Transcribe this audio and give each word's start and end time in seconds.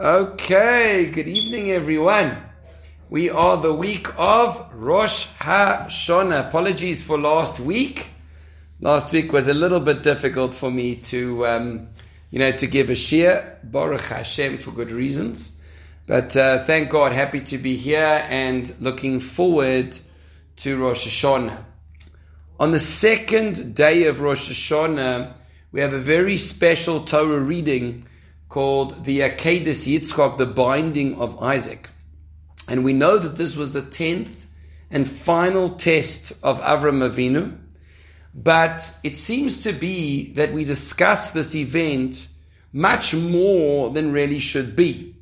Okay, 0.00 1.08
good 1.12 1.28
evening, 1.28 1.70
everyone. 1.70 2.36
We 3.08 3.30
are 3.30 3.56
the 3.56 3.72
week 3.72 4.08
of 4.18 4.68
Rosh 4.74 5.28
Hashanah. 5.38 6.48
Apologies 6.48 7.00
for 7.00 7.16
last 7.16 7.60
week. 7.60 8.08
Last 8.80 9.12
week 9.12 9.32
was 9.32 9.46
a 9.46 9.54
little 9.54 9.78
bit 9.78 10.02
difficult 10.02 10.52
for 10.52 10.68
me 10.68 10.96
to, 10.96 11.46
um, 11.46 11.88
you 12.32 12.40
know, 12.40 12.50
to 12.50 12.66
give 12.66 12.90
a 12.90 12.96
shir. 12.96 13.56
Baruch 13.62 14.00
Hashem 14.00 14.58
for 14.58 14.72
good 14.72 14.90
reasons. 14.90 15.52
But 16.08 16.36
uh, 16.36 16.64
thank 16.64 16.90
God, 16.90 17.12
happy 17.12 17.38
to 17.42 17.58
be 17.58 17.76
here 17.76 18.26
and 18.28 18.74
looking 18.80 19.20
forward 19.20 19.96
to 20.56 20.76
Rosh 20.76 21.06
Hashanah. 21.06 21.62
On 22.58 22.72
the 22.72 22.80
second 22.80 23.76
day 23.76 24.08
of 24.08 24.20
Rosh 24.20 24.50
Hashanah, 24.50 25.34
we 25.70 25.80
have 25.82 25.92
a 25.92 26.00
very 26.00 26.36
special 26.36 27.04
Torah 27.04 27.38
reading 27.38 28.06
called 28.54 29.04
the 29.04 29.18
Akedah 29.18 29.64
Yitzchak, 29.66 30.38
the 30.38 30.46
binding 30.46 31.16
of 31.16 31.42
Isaac. 31.42 31.90
And 32.68 32.84
we 32.84 32.92
know 32.92 33.18
that 33.18 33.34
this 33.34 33.56
was 33.56 33.72
the 33.72 33.82
tenth 33.82 34.46
and 34.92 35.10
final 35.10 35.70
test 35.70 36.32
of 36.40 36.60
Avram 36.60 37.02
Avinu. 37.02 37.58
But 38.32 38.96
it 39.02 39.16
seems 39.16 39.64
to 39.64 39.72
be 39.72 40.34
that 40.34 40.52
we 40.52 40.62
discuss 40.64 41.32
this 41.32 41.56
event 41.56 42.28
much 42.72 43.12
more 43.12 43.90
than 43.90 44.12
really 44.12 44.38
should 44.38 44.76
be. 44.76 45.16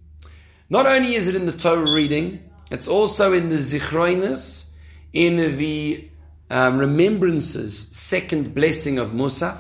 Not 0.69 0.85
only 0.85 1.15
is 1.15 1.27
it 1.27 1.35
in 1.35 1.47
the 1.47 1.53
Torah 1.53 1.91
reading, 1.91 2.51
it's 2.71 2.87
also 2.87 3.33
in 3.33 3.49
the 3.49 3.57
Zichroinus, 3.57 4.67
in 5.15 5.39
the 5.57 6.07
um, 6.51 6.77
remembrances, 6.77 7.89
second 7.93 8.55
blessing 8.55 8.99
of 8.99 9.13
Musaf. 9.13 9.57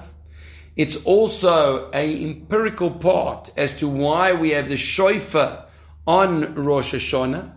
It's 0.76 0.96
also 1.04 1.90
a 1.92 2.22
empirical 2.22 2.90
part 2.90 3.52
as 3.56 3.76
to 3.78 3.88
why 3.88 4.32
we 4.32 4.50
have 4.50 4.68
the 4.68 4.76
shofar 4.76 5.66
on 6.06 6.54
Rosh 6.54 6.94
Hashanah, 6.94 7.52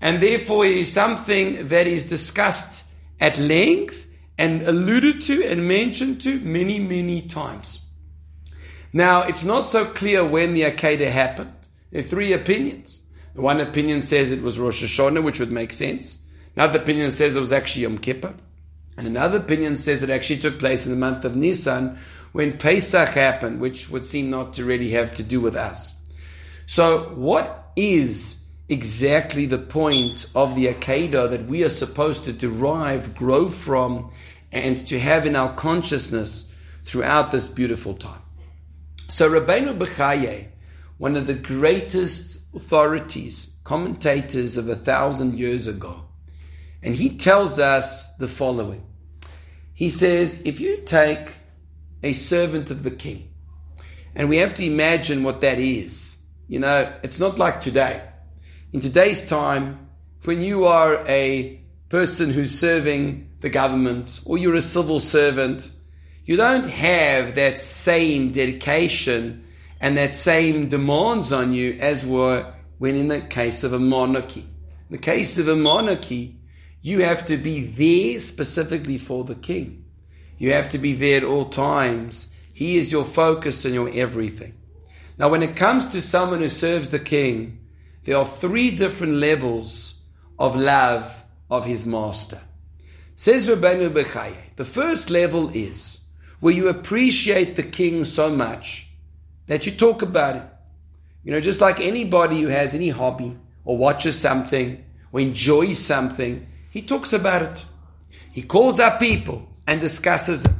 and 0.00 0.20
therefore 0.20 0.64
it 0.64 0.76
is 0.76 0.92
something 0.92 1.68
that 1.68 1.86
is 1.86 2.06
discussed 2.06 2.84
at 3.20 3.38
length 3.38 4.06
and 4.38 4.62
alluded 4.62 5.20
to 5.22 5.44
and 5.44 5.68
mentioned 5.68 6.20
to 6.22 6.40
many, 6.40 6.78
many 6.78 7.22
times. 7.22 7.80
Now, 8.92 9.22
it's 9.22 9.44
not 9.44 9.68
so 9.68 9.84
clear 9.84 10.24
when 10.24 10.54
the 10.54 10.62
Akedah 10.62 11.10
happened. 11.10 11.52
There 11.90 12.00
are 12.00 12.06
three 12.06 12.32
opinions. 12.32 13.02
The 13.34 13.42
one 13.42 13.60
opinion 13.60 14.02
says 14.02 14.30
it 14.30 14.42
was 14.42 14.58
Rosh 14.58 14.82
Hashanah, 14.82 15.22
which 15.22 15.40
would 15.40 15.52
make 15.52 15.72
sense. 15.72 16.22
Another 16.56 16.78
opinion 16.80 17.10
says 17.10 17.36
it 17.36 17.40
was 17.40 17.52
actually 17.52 17.82
Yom 17.82 17.98
Kippur. 17.98 18.34
And 18.96 19.06
another 19.06 19.38
opinion 19.38 19.76
says 19.76 20.02
it 20.02 20.10
actually 20.10 20.38
took 20.38 20.58
place 20.58 20.86
in 20.86 20.92
the 20.92 20.98
month 20.98 21.24
of 21.24 21.34
Nisan 21.34 21.98
when 22.32 22.58
Pesach 22.58 23.10
happened, 23.10 23.60
which 23.60 23.90
would 23.90 24.04
seem 24.04 24.30
not 24.30 24.54
to 24.54 24.64
really 24.64 24.90
have 24.90 25.14
to 25.14 25.22
do 25.22 25.40
with 25.40 25.56
us. 25.56 25.94
So, 26.66 27.12
what 27.14 27.72
is 27.76 28.36
exactly 28.68 29.46
the 29.46 29.58
point 29.58 30.26
of 30.34 30.54
the 30.54 30.66
Akedah 30.66 31.30
that 31.30 31.46
we 31.46 31.64
are 31.64 31.68
supposed 31.68 32.24
to 32.24 32.32
derive, 32.32 33.14
grow 33.14 33.48
from, 33.48 34.10
and 34.52 34.86
to 34.86 34.98
have 34.98 35.26
in 35.26 35.36
our 35.36 35.54
consciousness 35.54 36.48
throughout 36.84 37.32
this 37.32 37.48
beautiful 37.48 37.94
time? 37.94 38.22
So, 39.08 39.28
Rabbeinu 39.28 39.76
Bechaye, 39.76 40.48
one 40.98 41.16
of 41.16 41.26
the 41.26 41.34
greatest 41.34 42.42
authorities, 42.54 43.50
commentators 43.64 44.56
of 44.56 44.68
a 44.68 44.76
thousand 44.76 45.38
years 45.38 45.66
ago, 45.66 46.03
and 46.84 46.94
he 46.94 47.16
tells 47.16 47.58
us 47.58 48.14
the 48.16 48.28
following. 48.28 48.86
He 49.72 49.88
says, 49.90 50.42
if 50.44 50.60
you 50.60 50.82
take 50.84 51.30
a 52.02 52.12
servant 52.12 52.70
of 52.70 52.82
the 52.82 52.90
king, 52.90 53.30
and 54.14 54.28
we 54.28 54.36
have 54.36 54.54
to 54.54 54.64
imagine 54.64 55.24
what 55.24 55.40
that 55.40 55.58
is. 55.58 56.18
You 56.46 56.60
know, 56.60 56.92
it's 57.02 57.18
not 57.18 57.38
like 57.38 57.60
today. 57.60 58.06
In 58.72 58.80
today's 58.80 59.26
time, 59.26 59.88
when 60.24 60.42
you 60.42 60.66
are 60.66 61.04
a 61.08 61.60
person 61.88 62.30
who's 62.30 62.56
serving 62.56 63.30
the 63.40 63.48
government 63.48 64.20
or 64.24 64.38
you're 64.38 64.54
a 64.54 64.60
civil 64.60 65.00
servant, 65.00 65.70
you 66.24 66.36
don't 66.36 66.66
have 66.66 67.34
that 67.34 67.58
same 67.58 68.30
dedication 68.30 69.44
and 69.80 69.96
that 69.96 70.14
same 70.14 70.68
demands 70.68 71.32
on 71.32 71.52
you 71.52 71.76
as 71.80 72.06
were 72.06 72.52
when 72.78 72.94
in 72.94 73.08
the 73.08 73.22
case 73.22 73.64
of 73.64 73.72
a 73.72 73.78
monarchy. 73.78 74.40
In 74.40 74.90
the 74.90 74.98
case 74.98 75.38
of 75.38 75.48
a 75.48 75.56
monarchy, 75.56 76.38
you 76.84 77.00
have 77.00 77.24
to 77.24 77.38
be 77.38 77.64
there 77.64 78.20
specifically 78.20 78.98
for 78.98 79.24
the 79.24 79.34
king. 79.34 79.86
You 80.36 80.52
have 80.52 80.68
to 80.68 80.78
be 80.78 80.92
there 80.92 81.16
at 81.16 81.24
all 81.24 81.46
times. 81.46 82.30
He 82.52 82.76
is 82.76 82.92
your 82.92 83.06
focus 83.06 83.64
and 83.64 83.72
your 83.72 83.88
everything. 83.90 84.52
Now, 85.16 85.30
when 85.30 85.42
it 85.42 85.56
comes 85.56 85.86
to 85.86 86.02
someone 86.02 86.40
who 86.40 86.48
serves 86.48 86.90
the 86.90 86.98
king, 86.98 87.58
there 88.04 88.18
are 88.18 88.26
three 88.26 88.70
different 88.70 89.14
levels 89.14 89.94
of 90.38 90.56
love 90.56 91.24
of 91.50 91.64
his 91.64 91.86
master. 91.86 92.42
Says 93.14 93.48
Rabbeinu 93.48 93.90
Bechaye, 93.90 94.36
the 94.56 94.66
first 94.66 95.08
level 95.08 95.48
is 95.56 95.96
where 96.40 96.52
you 96.52 96.68
appreciate 96.68 97.56
the 97.56 97.62
king 97.62 98.04
so 98.04 98.28
much 98.28 98.90
that 99.46 99.64
you 99.64 99.72
talk 99.72 100.02
about 100.02 100.34
him. 100.34 100.48
You 101.22 101.32
know, 101.32 101.40
just 101.40 101.62
like 101.62 101.80
anybody 101.80 102.42
who 102.42 102.48
has 102.48 102.74
any 102.74 102.90
hobby 102.90 103.38
or 103.64 103.78
watches 103.78 104.18
something 104.18 104.84
or 105.12 105.20
enjoys 105.20 105.78
something, 105.78 106.46
he 106.74 106.82
talks 106.82 107.12
about 107.12 107.42
it. 107.42 107.64
He 108.32 108.42
calls 108.42 108.80
up 108.80 108.98
people 108.98 109.48
and 109.64 109.80
discusses 109.80 110.44
it. 110.44 110.50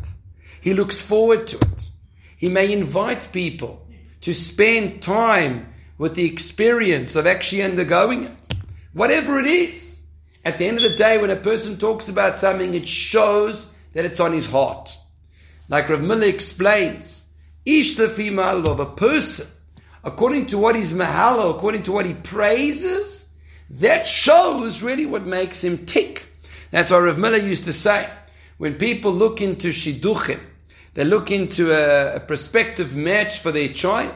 He 0.60 0.72
looks 0.72 1.00
forward 1.00 1.48
to 1.48 1.56
it. 1.56 1.91
He 2.36 2.48
may 2.48 2.72
invite 2.72 3.32
people 3.32 3.84
to 4.20 4.32
spend 4.32 5.03
time 5.03 5.74
with 5.98 6.14
the 6.14 6.24
experience 6.24 7.16
of 7.16 7.26
actually 7.26 7.64
undergoing 7.64 8.26
it. 8.26 8.54
Whatever 8.92 9.41
it 9.41 9.47
is. 9.47 9.98
At 10.44 10.58
the 10.58 10.66
end 10.66 10.76
of 10.76 10.84
the 10.84 10.97
day, 10.97 11.19
when 11.19 11.30
a 11.30 11.36
person 11.36 11.78
talks 11.78 12.08
about 12.08 12.38
something, 12.38 12.74
it 12.74 12.86
shows 12.86 13.72
that 13.94 14.04
it's 14.04 14.20
on 14.20 14.32
his 14.32 14.47
heart. 14.47 14.97
Like 15.69 15.88
Rav 15.88 16.00
Miller 16.00 16.28
explains, 16.28 17.24
Ish 17.66 17.97
the 17.97 18.08
female 18.08 18.70
of 18.70 18.78
a 18.78 18.86
person, 18.86 19.48
according 20.04 20.47
to 20.47 20.58
what 20.58 20.76
he's 20.76 20.92
mahalo, 20.92 21.50
according 21.53 21.82
to 21.84 21.92
what 21.92 22.06
he 22.06 22.14
praises, 22.14 23.23
that 23.70 24.06
shows 24.06 24.82
really 24.82 25.06
what 25.06 25.26
makes 25.26 25.62
him 25.62 25.86
tick. 25.86 26.26
That's 26.70 26.91
what 26.91 27.02
Rav 27.02 27.19
Miller 27.19 27.38
used 27.38 27.64
to 27.64 27.72
say. 27.72 28.10
When 28.58 28.75
people 28.75 29.12
look 29.12 29.41
into 29.41 29.69
shidduchim, 29.69 30.41
they 30.94 31.04
look 31.04 31.30
into 31.30 31.72
a, 31.72 32.16
a 32.16 32.20
prospective 32.20 32.94
match 32.94 33.41
for 33.41 33.50
their 33.50 33.69
child. 33.69 34.14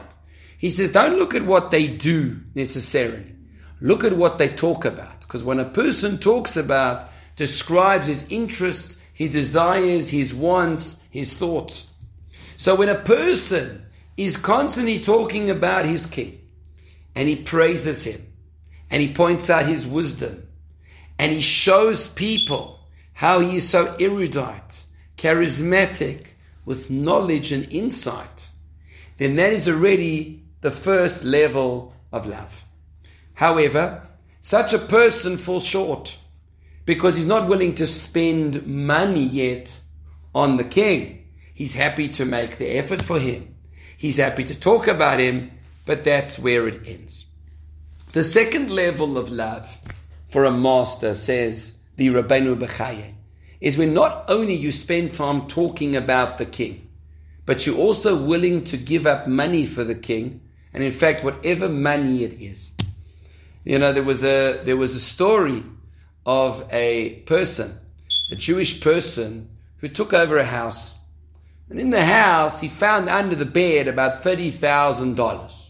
He 0.57 0.69
says, 0.69 0.91
don't 0.91 1.17
look 1.17 1.33
at 1.35 1.45
what 1.45 1.71
they 1.71 1.87
do 1.87 2.39
necessarily. 2.55 3.35
Look 3.81 4.03
at 4.03 4.13
what 4.13 4.37
they 4.37 4.49
talk 4.49 4.85
about. 4.85 5.21
Because 5.21 5.43
when 5.43 5.59
a 5.59 5.65
person 5.65 6.17
talks 6.17 6.57
about, 6.57 7.05
describes 7.35 8.07
his 8.07 8.29
interests, 8.29 8.97
his 9.13 9.29
desires, 9.29 10.09
his 10.09 10.33
wants, 10.33 10.97
his 11.09 11.33
thoughts. 11.33 11.89
So 12.57 12.75
when 12.75 12.89
a 12.89 12.95
person 12.95 13.85
is 14.17 14.35
constantly 14.35 14.99
talking 14.99 15.49
about 15.49 15.85
his 15.85 16.05
king 16.05 16.41
and 17.15 17.29
he 17.29 17.37
praises 17.37 18.03
him 18.03 18.28
and 18.89 19.01
he 19.01 19.13
points 19.13 19.49
out 19.49 19.65
his 19.65 19.85
wisdom 19.85 20.47
and 21.17 21.31
he 21.31 21.41
shows 21.41 22.07
people 22.07 22.79
how 23.13 23.39
he 23.39 23.57
is 23.57 23.67
so 23.67 23.95
erudite, 23.99 24.85
charismatic, 25.17 26.27
with 26.69 26.91
knowledge 26.91 27.51
and 27.51 27.67
insight, 27.73 28.47
then 29.17 29.35
that 29.35 29.51
is 29.51 29.67
already 29.67 30.43
the 30.61 30.69
first 30.69 31.23
level 31.23 31.91
of 32.11 32.27
love. 32.27 32.63
However, 33.33 34.03
such 34.39 34.73
a 34.73 34.77
person 34.77 35.37
falls 35.37 35.65
short 35.65 36.17
because 36.85 37.15
he's 37.15 37.25
not 37.25 37.49
willing 37.49 37.73
to 37.75 37.87
spend 37.87 38.67
money 38.67 39.23
yet 39.23 39.79
on 40.35 40.57
the 40.57 40.63
king. 40.63 41.27
He's 41.55 41.73
happy 41.73 42.07
to 42.09 42.23
make 42.23 42.59
the 42.59 42.77
effort 42.77 43.01
for 43.01 43.19
him. 43.19 43.55
He's 43.97 44.17
happy 44.17 44.43
to 44.43 44.57
talk 44.57 44.87
about 44.87 45.19
him, 45.19 45.51
but 45.85 46.03
that's 46.03 46.37
where 46.37 46.67
it 46.67 46.87
ends. 46.87 47.25
The 48.11 48.23
second 48.23 48.71
level 48.71 49.19
of 49.19 49.29
love 49.29 49.69
for 50.29 50.43
a 50.45 50.51
master, 50.51 51.13
says 51.13 51.73
the 51.95 52.07
Rabbeinu 52.07 52.59
Bechaye, 52.59 53.13
is 53.61 53.77
when 53.77 53.93
not 53.93 54.25
only 54.27 54.55
you 54.55 54.71
spend 54.71 55.13
time 55.13 55.45
talking 55.45 55.95
about 55.95 56.39
the 56.39 56.47
king, 56.47 56.89
but 57.45 57.67
you're 57.67 57.77
also 57.77 58.19
willing 58.19 58.63
to 58.63 58.77
give 58.77 59.05
up 59.05 59.27
money 59.27 59.67
for 59.67 59.83
the 59.83 59.93
king, 59.93 60.41
and 60.73 60.83
in 60.83 60.91
fact, 60.91 61.23
whatever 61.23 61.69
money 61.69 62.23
it 62.23 62.41
is. 62.41 62.71
You 63.63 63.77
know, 63.77 63.93
there 63.93 64.01
was 64.01 64.23
a 64.23 64.59
there 64.63 64.77
was 64.77 64.95
a 64.95 64.99
story 64.99 65.63
of 66.25 66.67
a 66.71 67.21
person, 67.27 67.77
a 68.31 68.35
Jewish 68.35 68.81
person, 68.81 69.49
who 69.77 69.87
took 69.87 70.13
over 70.13 70.39
a 70.39 70.45
house. 70.45 70.95
And 71.69 71.79
in 71.79 71.91
the 71.91 72.05
house, 72.05 72.59
he 72.59 72.69
found 72.69 73.07
under 73.07 73.35
the 73.35 73.45
bed 73.45 73.87
about 73.87 74.23
$30,000. 74.23 75.69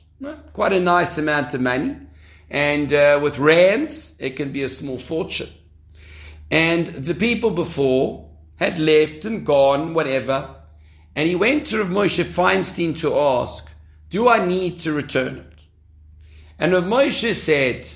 Quite 0.53 0.71
a 0.71 0.79
nice 0.79 1.17
amount 1.17 1.53
of 1.53 1.59
money. 1.59 1.97
And 2.49 2.91
uh, 2.91 3.19
with 3.21 3.39
rands, 3.39 4.15
it 4.19 4.31
can 4.31 4.51
be 4.51 4.63
a 4.63 4.69
small 4.69 4.97
fortune. 4.97 5.49
And 6.49 6.87
the 6.87 7.15
people 7.15 7.51
before 7.51 8.29
had 8.55 8.79
left 8.79 9.25
and 9.25 9.45
gone, 9.45 9.93
whatever. 9.93 10.55
And 11.15 11.27
he 11.27 11.35
went 11.35 11.67
to 11.67 11.79
Rav 11.79 11.87
Moshe 11.87 12.23
Feinstein 12.23 12.97
to 12.99 13.19
ask, 13.19 13.69
Do 14.09 14.27
I 14.27 14.45
need 14.45 14.79
to 14.81 14.93
return 14.93 15.37
it? 15.37 15.59
And 16.57 16.73
Rav 16.73 16.83
Moshe 16.83 17.33
said, 17.33 17.87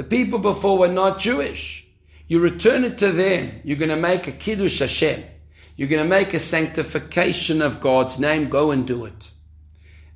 the 0.00 0.04
people 0.04 0.38
before 0.38 0.78
were 0.78 0.88
not 0.88 1.18
Jewish. 1.18 1.86
You 2.26 2.40
return 2.40 2.84
it 2.84 2.96
to 2.98 3.12
them. 3.12 3.60
You're 3.64 3.76
going 3.76 3.90
to 3.90 3.96
make 3.96 4.26
a 4.26 4.32
Kiddush 4.32 4.78
Hashem. 4.78 5.22
You're 5.76 5.88
going 5.88 6.02
to 6.02 6.08
make 6.08 6.32
a 6.32 6.38
sanctification 6.38 7.60
of 7.60 7.80
God's 7.80 8.18
name. 8.18 8.48
Go 8.48 8.70
and 8.70 8.86
do 8.86 9.04
it. 9.04 9.30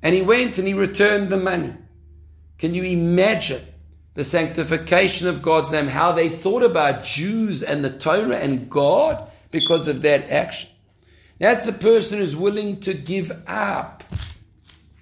And 0.01 0.15
he 0.15 0.23
went 0.23 0.57
and 0.57 0.67
he 0.67 0.73
returned 0.73 1.29
the 1.29 1.37
money. 1.37 1.75
Can 2.57 2.73
you 2.73 2.83
imagine 2.83 3.61
the 4.15 4.23
sanctification 4.23 5.27
of 5.27 5.41
God's 5.41 5.71
name, 5.71 5.87
how 5.87 6.11
they 6.11 6.29
thought 6.29 6.63
about 6.63 7.03
Jews 7.03 7.61
and 7.61 7.85
the 7.85 7.89
Torah 7.91 8.37
and 8.37 8.69
God 8.69 9.29
because 9.51 9.87
of 9.87 10.01
that 10.01 10.29
action? 10.29 10.71
That's 11.37 11.67
a 11.67 11.73
person 11.73 12.19
who's 12.19 12.35
willing 12.35 12.79
to 12.81 12.93
give 12.93 13.31
up 13.45 14.03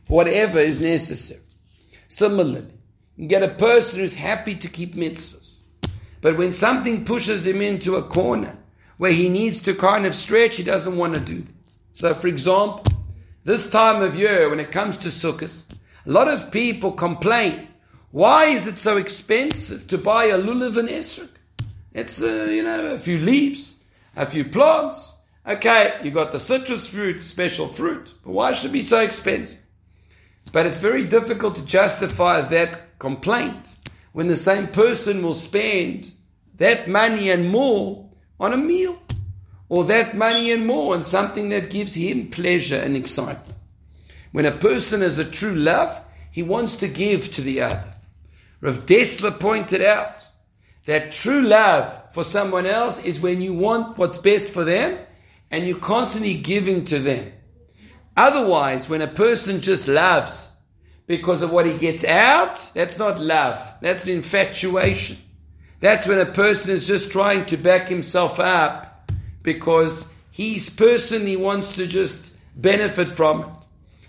whatever 0.08 0.60
is 0.60 0.80
necessary. 0.80 1.40
Similarly, 2.08 2.68
you 3.16 3.28
get 3.28 3.44
a 3.44 3.50
person 3.50 4.00
who's 4.00 4.16
happy 4.16 4.56
to 4.56 4.68
keep 4.68 4.96
mitzvahs. 4.96 5.58
But 6.22 6.38
when 6.38 6.52
something 6.52 7.06
pushes 7.06 7.46
him 7.46 7.62
into 7.62 7.96
a 7.96 8.04
corner 8.04 8.58
where 8.98 9.12
he 9.12 9.30
needs 9.30 9.62
to 9.64 9.74
kind 9.74 10.06
of 10.06 10.16
stretch, 10.16 10.56
he 10.56 10.64
doesn't 10.64 10.98
want 10.98 11.14
to 11.14 11.20
do 11.20 11.40
it. 11.40 11.48
So, 11.94 12.14
for 12.16 12.28
example, 12.28 12.86
this 13.44 13.70
time 13.70 14.02
of 14.02 14.16
year, 14.16 14.50
when 14.50 14.60
it 14.60 14.72
comes 14.72 14.98
to 14.98 15.10
sukkahs, 15.10 15.64
a 16.06 16.12
lot 16.12 16.28
of 16.28 16.52
people 16.52 16.92
complain, 16.92 17.68
why 18.14 18.46
is 18.46 18.68
it 18.68 18.78
so 18.78 18.98
expensive 18.98 19.88
to 19.88 19.98
buy 19.98 20.26
a 20.26 20.38
lulav 20.38 20.78
and 20.78 20.88
esrog? 20.88 21.30
It's, 21.94 22.22
uh, 22.22 22.48
you 22.48 22.62
know, 22.62 22.94
a 22.94 23.00
few 23.00 23.18
leaves, 23.18 23.76
a 24.16 24.28
few 24.28 24.46
plants. 24.46 25.16
Okay, 25.48 26.00
you 26.04 26.12
got 26.12 26.32
the 26.32 26.38
citrus 26.38 26.86
fruit, 26.86 27.24
special 27.24 27.68
fruit, 27.68 28.14
but 28.24 28.30
why 28.30 28.52
should 28.54 28.70
it 28.70 28.74
be 28.74 28.84
so 28.84 29.00
expensive? 29.00 29.60
But 30.52 30.68
it's 30.68 30.78
very 30.78 31.06
difficult 31.06 31.56
to 31.56 31.66
justify 31.66 32.42
that 32.42 33.00
complaint 33.00 33.78
when 34.12 34.28
the 34.28 34.36
same 34.36 34.68
person 34.68 35.24
will 35.24 35.34
spend 35.34 36.12
that 36.58 36.88
money 36.88 37.32
and 37.32 37.50
more 37.50 38.08
on 38.40 38.54
a 38.54 38.58
meal, 38.58 39.02
or 39.70 39.86
that 39.86 40.16
money 40.16 40.52
and 40.52 40.68
more 40.68 40.94
on 40.94 41.04
something 41.04 41.50
that 41.50 41.72
gives 41.72 41.96
him 41.96 42.30
pleasure 42.30 42.80
and 42.80 42.96
excitement. 42.96 43.58
When 44.34 44.46
a 44.46 44.52
person 44.52 45.02
has 45.02 45.18
a 45.18 45.26
true 45.26 45.56
love, 45.56 46.00
he 46.30 46.44
wants 46.44 46.76
to 46.76 46.88
give 46.88 47.32
to 47.32 47.42
the 47.42 47.62
other. 47.62 47.93
Rav 48.64 48.86
Dessler 48.86 49.38
pointed 49.38 49.82
out 49.82 50.26
that 50.86 51.12
true 51.12 51.46
love 51.46 52.02
for 52.14 52.24
someone 52.24 52.66
else 52.66 53.04
is 53.04 53.20
when 53.20 53.42
you 53.42 53.54
want 53.54 53.98
what's 53.98 54.18
best 54.18 54.54
for 54.54 54.64
them 54.64 55.00
and 55.52 55.68
you're 55.68 55.78
constantly 55.78 56.36
giving 56.36 56.86
to 56.86 56.98
them. 56.98 57.34
Otherwise, 58.16 58.88
when 58.88 59.02
a 59.02 59.08
person 59.08 59.60
just 59.60 59.90
loves 59.90 60.50
because 61.08 61.42
of 61.42 61.52
what 61.52 61.66
he 61.66 61.78
gets 61.78 62.06
out, 62.06 62.72
that's 62.74 62.98
not 62.98 63.20
love. 63.20 63.60
That's 63.82 64.06
an 64.06 64.12
infatuation. 64.12 65.18
That's 65.82 66.08
when 66.08 66.20
a 66.20 66.26
person 66.26 66.72
is 66.72 66.88
just 66.88 67.12
trying 67.12 67.46
to 67.48 67.58
back 67.58 67.90
himself 67.90 68.40
up 68.40 69.12
because 69.42 70.08
he's 70.32 70.70
personally 70.70 71.36
wants 71.36 71.76
to 71.76 71.86
just 71.86 72.34
benefit 72.56 73.10
from 73.10 73.42
it. 73.42 73.50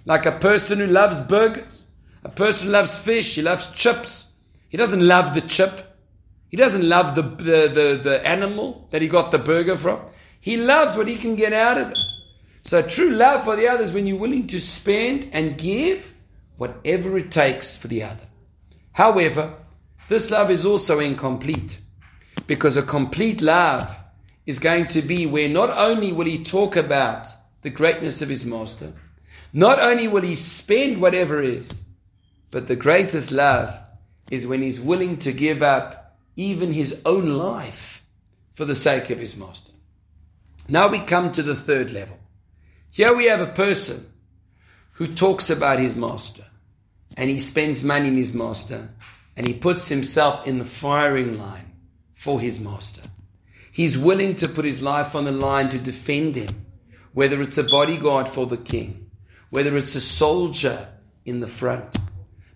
Like 0.05 0.27
a 0.27 0.39
person 0.39 0.79
who 0.79 0.87
loves 0.87 1.21
burgers, 1.23 1.83
a 2.23 2.29
person 2.29 2.67
who 2.67 2.73
loves 2.73 2.97
fish, 2.97 3.35
he 3.35 3.43
loves 3.43 3.67
chips. 3.75 4.24
He 4.75 4.77
doesn't 4.77 5.07
love 5.07 5.35
the 5.35 5.41
chip. 5.41 5.97
He 6.49 6.57
doesn't 6.57 6.89
love 6.89 7.15
the, 7.15 7.23
the, 7.23 7.69
the, 7.69 8.01
the 8.03 8.27
animal 8.27 8.89
that 8.91 9.03
he 9.03 9.07
got 9.07 9.31
the 9.31 9.39
burger 9.39 9.77
from. 9.79 10.01
He 10.41 10.57
loves 10.57 10.97
what 10.97 11.07
he 11.07 11.15
can 11.15 11.37
get 11.37 11.53
out 11.53 11.79
of 11.79 11.93
it. 11.93 11.99
So 12.65 12.83
true 12.83 13.11
love 13.11 13.45
for 13.45 13.55
the 13.55 13.69
other 13.69 13.85
is 13.85 13.93
when 13.93 14.09
you're 14.09 14.19
willing 14.19 14.49
to 14.49 14.59
spend 14.59 15.31
and 15.33 15.57
give 15.57 16.13
whatever 16.57 17.17
it 17.17 17.31
takes 17.31 17.77
for 17.77 17.87
the 17.87 18.03
other. 18.03 18.27
However, 18.91 19.55
this 20.09 20.33
love 20.33 20.51
is 20.51 20.67
also 20.67 20.99
incomplete 20.99 21.79
because 22.49 22.77
a 22.77 22.83
complete 22.83 23.43
love 23.43 23.97
is 24.45 24.59
going 24.59 24.89
to 24.89 25.03
be 25.03 25.25
where 25.25 25.49
not 25.49 25.71
only 25.71 26.13
will 26.13 26.27
he 26.27 26.43
talk 26.43 26.75
about 26.75 27.29
the 27.63 27.71
greatness 27.71 28.23
of 28.23 28.29
his 28.29 28.45
master, 28.45 28.93
not 29.53 29.79
only 29.79 30.09
will 30.09 30.23
he 30.23 30.35
spend 30.35 31.01
whatever 31.01 31.41
is, 31.41 31.85
but 32.51 32.67
the 32.67 32.75
greatest 32.75 33.31
love 33.31 33.73
is 34.31 34.47
when 34.47 34.63
he's 34.63 34.81
willing 34.81 35.19
to 35.19 35.33
give 35.33 35.63
up 35.63 36.17
even 36.37 36.73
his 36.73 37.01
own 37.05 37.37
life 37.37 38.03
for 38.55 38.65
the 38.65 38.75
sake 38.75 39.11
of 39.11 39.19
his 39.19 39.37
master. 39.37 39.73
Now 40.69 40.89
we 40.89 41.01
come 41.01 41.33
to 41.33 41.43
the 41.43 41.55
third 41.55 41.93
level. 41.93 42.19
Here 42.91 43.15
we 43.15 43.27
have 43.27 43.41
a 43.41 43.47
person 43.47 44.11
who 44.93 45.09
talks 45.09 45.51
about 45.51 45.79
his 45.79 45.95
master 45.95 46.45
and 47.17 47.29
he 47.29 47.39
spends 47.39 47.85
money 47.85 48.09
in 48.09 48.17
his 48.17 48.35
master 48.35 48.89
and 49.37 49.47
he 49.47 49.55
puts 49.55 49.89
himself 49.89 50.47
in 50.47 50.59
the 50.59 50.65
firing 50.65 51.39
line 51.39 51.73
for 52.13 52.41
his 52.41 52.61
master. 52.61 53.03
He's 53.73 53.99
willing 53.99 54.37
to 54.37 54.49
put 54.49 54.65
his 54.65 54.81
life 54.81 55.17
on 55.17 55.25
the 55.25 55.33
line 55.33 55.69
to 55.71 55.79
defend 55.79 56.37
him, 56.37 56.67
whether 57.13 57.43
it's 57.43 57.59
a 57.59 57.65
bodyguard 57.65 58.29
for 58.29 58.47
the 58.47 58.57
king, 58.57 59.11
whether 59.51 59.77
it's 59.77 59.97
a 59.97 60.01
soldier 60.01 60.89
in 61.25 61.41
the 61.41 61.49
front. 61.49 61.97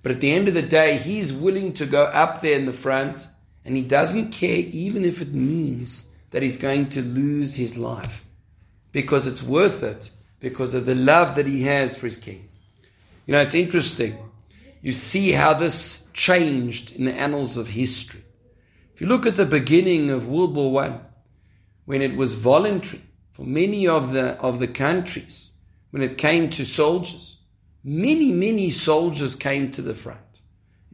But 0.03 0.13
at 0.13 0.21
the 0.21 0.33
end 0.33 0.49
of 0.49 0.55
the 0.55 0.63
day, 0.63 0.99
he's 0.99 1.33
willing 1.33 1.73
to 1.75 1.87
go 1.87 2.05
up 2.05 2.41
there 2.41 2.59
in 2.59 2.67
the 2.67 2.73
front 2.73 3.27
and 3.65 3.77
he 3.77 3.83
doesn't 3.83 4.33
care 4.33 4.65
even 4.71 5.05
if 5.05 5.21
it 5.21 5.33
means 5.33 6.09
that 6.31 6.43
he's 6.43 6.59
going 6.59 6.89
to 6.91 7.03
lose 7.03 7.57
his 7.57 7.77
life 7.77 8.25
because 8.93 9.27
it's 9.27 9.43
worth 9.43 9.83
it 9.83 10.11
because 10.41 10.75
of 10.75 10.87
the 10.87 10.95
love 10.95 11.37
that 11.37 11.47
he 11.47 11.63
has 11.65 11.97
for 11.97 12.07
his 12.07 12.17
king. 12.17 12.49
You 13.27 13.33
know, 13.33 13.41
it's 13.41 13.55
interesting. 13.55 14.19
You 14.81 14.93
see 14.93 15.33
how 15.33 15.55
this 15.55 16.07
changed 16.13 16.95
in 16.97 17.05
the 17.05 17.13
annals 17.13 17.57
of 17.57 17.69
history. 17.69 18.23
If 18.95 19.01
you 19.01 19.07
look 19.07 19.27
at 19.27 19.37
the 19.37 19.47
beginning 19.47 20.11
of 20.11 20.27
World 20.27 20.55
War 20.55 20.73
One, 20.73 21.01
when 21.85 22.03
it 22.03 22.17
was 22.17 22.35
voluntary 22.35 23.03
for 23.33 23.43
many 23.43 23.87
of 23.87 24.13
the 24.13 24.33
of 24.41 24.59
the 24.61 24.69
countries, 24.69 25.53
when 25.91 26.03
it 26.03 26.19
came 26.19 26.51
to 26.51 26.65
soldiers, 26.65 27.38
many 27.85 28.33
many 28.33 28.71
soldiers 28.71 29.35
came 29.35 29.71
to 29.73 29.83
the 29.83 29.95
front. 29.95 30.21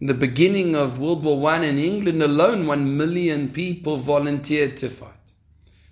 In 0.00 0.06
the 0.08 0.14
beginning 0.14 0.74
of 0.74 0.98
World 0.98 1.24
War 1.24 1.38
One 1.38 1.64
in 1.64 1.78
England 1.78 2.22
alone, 2.22 2.66
one 2.66 2.96
million 2.96 3.48
people 3.50 3.96
volunteered 3.96 4.76
to 4.78 4.90
fight. 4.90 5.10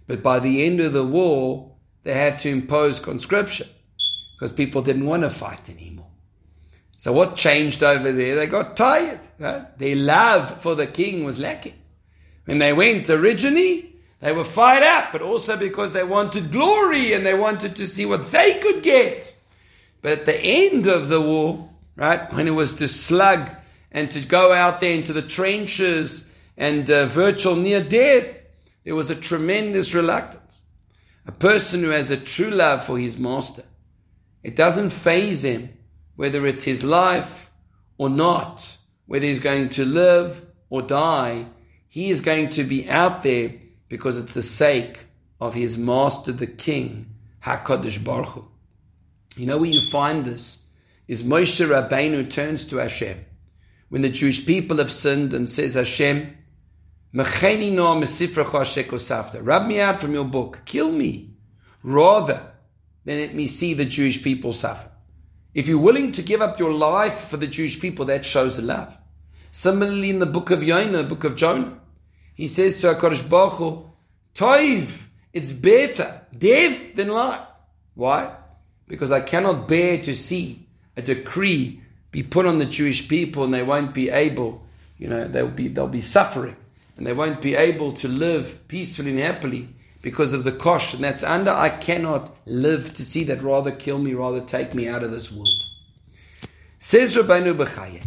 But 0.07 0.23
by 0.23 0.41
the 0.41 0.65
end 0.65 0.81
of 0.81 0.93
the 0.93 1.05
war, 1.05 1.73
they 2.03 2.15
had 2.15 2.39
to 2.41 2.51
impose 2.51 3.01
conscription 3.01 3.69
because 4.35 4.53
people 4.53 4.83
didn't 4.83 5.07
want 5.07 5.23
to 5.23 5.31
fight 5.31 5.69
anymore. 5.69 6.11
So 6.97 7.13
what 7.13 7.37
changed 7.37 7.83
over 7.83 8.13
there? 8.13 8.37
They 8.37 8.47
got 8.47 8.77
tired. 8.77 9.21
Right? 9.39 9.79
Their 9.79 9.97
love 9.97 10.61
for 10.61 10.75
the 10.75 10.87
king 10.87 11.25
was 11.25 11.39
lacking. 11.39 11.75
When 12.45 12.59
they 12.59 12.73
went 12.73 13.09
originally, 13.09 13.97
they 14.21 14.33
were 14.33 14.45
fired 14.45 14.83
up, 14.83 15.11
but 15.13 15.23
also 15.23 15.57
because 15.57 15.93
they 15.93 16.05
wanted 16.05 16.53
glory 16.53 17.13
and 17.13 17.25
they 17.25 17.35
wanted 17.35 17.77
to 17.77 17.87
see 17.87 18.07
what 18.07 18.31
they 18.31 18.61
could 18.61 18.83
get. 18.83 19.37
But 20.03 20.19
at 20.19 20.25
the 20.27 20.37
end 20.37 20.89
of 20.89 21.09
the 21.09 21.21
war, 21.21 21.71
right, 21.97 22.31
when 22.35 22.49
it 22.49 22.53
was 22.53 22.75
to 22.75 22.89
slug 22.89 23.49
and 23.91 24.11
to 24.11 24.21
go 24.21 24.53
out 24.53 24.81
there 24.81 24.95
into 24.95 25.13
the 25.13 25.23
trenches 25.23 26.29
and 26.57 26.91
uh, 26.91 27.07
virtual 27.07 27.57
near 27.57 27.83
death, 27.83 28.41
there 28.85 28.97
was 28.97 29.11
a 29.11 29.15
tremendous 29.15 29.95
reluctance. 29.95 30.63
A 31.25 31.33
person 31.33 31.83
who 31.83 31.91
has 31.91 32.11
a 32.11 32.17
true 32.17 32.51
love 32.51 32.85
for 32.85 32.99
his 32.99 33.17
master, 33.17 33.63
it 34.43 34.57
doesn't 34.57 34.91
faze 34.91 35.45
him 35.45 35.71
whether 36.17 36.47
it's 36.47 36.65
his 36.65 36.83
life 36.83 37.51
or 37.97 38.11
not, 38.11 38.77
whether 39.07 39.25
he's 39.25 39.41
going 39.41 39.69
to 39.71 39.85
live 39.85 40.45
or 40.69 40.83
die. 40.83 41.47
He 41.89 42.11
is 42.11 42.21
going 42.21 42.51
to 42.51 42.65
be 42.65 42.89
out 42.91 43.23
there 43.23 43.55
because 43.89 44.19
it's 44.19 44.33
the 44.33 44.43
sake 44.43 45.07
of 45.41 45.55
his 45.55 45.79
master, 45.79 46.33
the 46.33 46.47
king, 46.47 47.15
HaKadosh 47.45 48.05
Baruch 48.05 48.29
Hu. 48.29 48.52
You 49.37 49.47
know 49.47 49.59
where 49.59 49.71
you 49.71 49.81
find 49.81 50.25
this? 50.25 50.59
Is 51.09 51.23
Moshe 51.23 51.67
Rabbeinu 51.67 52.31
turns 52.31 52.65
to 52.67 52.77
Hashem. 52.77 53.25
When 53.89 54.03
the 54.03 54.09
Jewish 54.09 54.47
people 54.47 54.79
have 54.79 54.91
sinned 54.91 55.35
and 55.35 55.49
says, 55.49 55.75
Hashem, 55.75 56.37
Rub 57.15 57.37
me 59.67 59.81
out 59.81 60.01
from 60.01 60.15
your 60.15 60.25
book. 60.25 60.63
Kill 60.65 60.91
me. 60.91 61.37
Rather 61.83 62.53
than 63.05 63.19
let 63.19 63.35
me 63.35 63.47
see 63.47 63.75
the 63.75 63.85
Jewish 63.85 64.23
people 64.23 64.53
suffer. 64.53 64.91
If 65.53 65.69
you're 65.69 65.79
willing 65.79 66.13
to 66.13 66.23
give 66.23 66.41
up 66.41 66.59
your 66.59 66.73
life 66.73 67.29
for 67.29 67.37
the 67.37 67.47
Jewish 67.47 67.79
people, 67.81 68.07
that 68.07 68.25
shows 68.25 68.59
love. 68.59 68.97
Similarly, 69.51 70.09
in 70.09 70.19
the 70.19 70.27
book 70.27 70.51
of 70.51 70.63
Yonah, 70.63 70.99
the 70.99 71.05
book 71.05 71.25
of 71.25 71.37
Jonah, 71.37 71.79
he 72.35 72.49
says 72.49 72.81
to 72.81 72.95
HaKadosh 72.95 73.29
Baruch 73.29 73.53
Hu, 73.55 73.91
Toiv, 74.35 74.89
it's 75.35 75.53
better 75.53 76.23
death 76.37 76.95
than 76.95 77.09
life. 77.09 77.47
Why? 77.95 78.35
Because 78.89 79.13
I 79.13 79.21
cannot 79.21 79.69
bear 79.69 79.99
to 79.99 80.15
see 80.15 80.67
a 80.97 81.03
decree 81.03 81.81
be 82.11 82.23
put 82.23 82.47
on 82.47 82.59
the 82.59 82.67
Jewish 82.67 83.09
people 83.09 83.45
and 83.45 83.55
they 83.55 83.63
won't 83.63 83.95
be 83.95 84.11
able, 84.11 84.63
you 84.99 85.09
know, 85.09 85.27
they'll 85.27 85.49
be, 85.49 85.69
they'll 85.69 85.89
be 85.89 86.03
suffering 86.03 86.57
and 86.97 87.07
they 87.07 87.13
won't 87.13 87.41
be 87.41 87.55
able 87.55 87.93
to 87.95 88.09
live 88.09 88.67
peacefully 88.69 89.11
and 89.11 89.19
happily 89.19 89.69
because 90.03 90.33
of 90.33 90.45
the 90.45 90.53
kosh 90.53 90.93
and 90.95 91.03
that's 91.03 91.23
under. 91.23 91.51
I 91.51 91.71
cannot 91.71 92.31
live 92.45 92.93
to 92.95 93.05
see 93.05 93.25
that. 93.25 93.43
Rather 93.43 93.71
kill 93.71 93.99
me, 93.99 94.15
rather 94.15 94.41
take 94.41 94.75
me 94.75 94.89
out 94.89 95.03
of 95.03 95.11
this 95.11 95.33
world. 95.33 95.63
Says 96.79 97.17
Rabbeinu 97.17 97.57
Bechaye, 97.57 98.05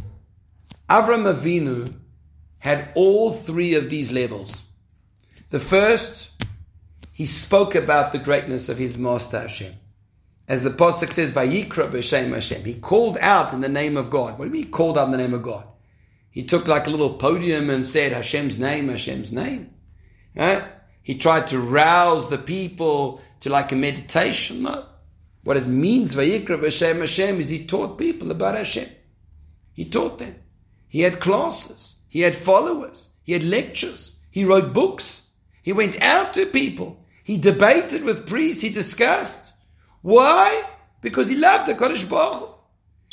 Avram 0.89 1.33
Avinu 1.33 1.93
had 2.59 2.89
all 2.95 3.31
three 3.31 3.73
of 3.73 3.89
these 3.89 4.11
levels. 4.11 4.63
The 5.49 5.59
first, 5.59 6.31
he 7.11 7.25
spoke 7.25 7.75
about 7.75 8.11
the 8.11 8.19
greatness 8.19 8.69
of 8.69 8.77
his 8.77 8.97
master 8.97 9.39
Hashem. 9.39 9.73
As 10.47 10.61
the 10.61 10.69
Pasuk 10.69 11.11
says, 11.11 11.31
Vayikra 11.31 11.91
b'Shem 11.91 12.31
Hashem. 12.31 12.63
He 12.63 12.75
called 12.75 13.17
out 13.19 13.51
in 13.51 13.61
the 13.61 13.69
name 13.69 13.97
of 13.97 14.09
God. 14.09 14.37
What 14.37 14.45
do 14.45 14.49
you 14.49 14.53
mean 14.53 14.63
he 14.65 14.69
called 14.69 14.97
out 14.97 15.05
in 15.05 15.11
the 15.11 15.17
name 15.17 15.33
of 15.33 15.41
God? 15.41 15.65
He 16.29 16.43
took 16.43 16.67
like 16.67 16.85
a 16.85 16.91
little 16.91 17.13
podium 17.13 17.69
and 17.69 17.85
said 17.85 18.11
Hashem's 18.11 18.59
name, 18.59 18.89
Hashem's 18.89 19.31
name. 19.31 19.73
Right? 20.35 20.63
He 21.01 21.15
tried 21.15 21.47
to 21.47 21.59
rouse 21.59 22.29
the 22.29 22.37
people 22.37 23.21
to 23.39 23.49
like 23.49 23.71
a 23.71 23.75
meditation. 23.75 24.63
No. 24.63 24.85
What 25.43 25.57
it 25.57 25.67
means, 25.67 26.13
Vayikra 26.13 26.59
b'Shem 26.59 26.99
Hashem, 26.99 27.39
is 27.39 27.49
he 27.49 27.65
taught 27.65 27.97
people 27.97 28.31
about 28.31 28.55
Hashem. 28.55 28.89
He 29.73 29.85
taught 29.85 30.19
them. 30.19 30.35
He 30.87 31.01
had 31.01 31.19
classes. 31.19 31.95
He 32.07 32.21
had 32.21 32.35
followers. 32.35 33.09
He 33.23 33.33
had 33.33 33.43
lectures. 33.43 34.15
He 34.29 34.45
wrote 34.45 34.73
books. 34.73 35.23
He 35.61 35.73
went 35.73 36.01
out 36.01 36.33
to 36.35 36.45
people. 36.45 37.03
He 37.23 37.37
debated 37.37 38.03
with 38.03 38.27
priests. 38.27 38.61
He 38.61 38.69
discussed. 38.69 39.53
Why? 40.05 40.63
Because 41.01 41.29
he 41.29 41.35
loved 41.35 41.67
the 41.67 41.73
Kodesh 41.73 42.07
Baruch 42.07 42.59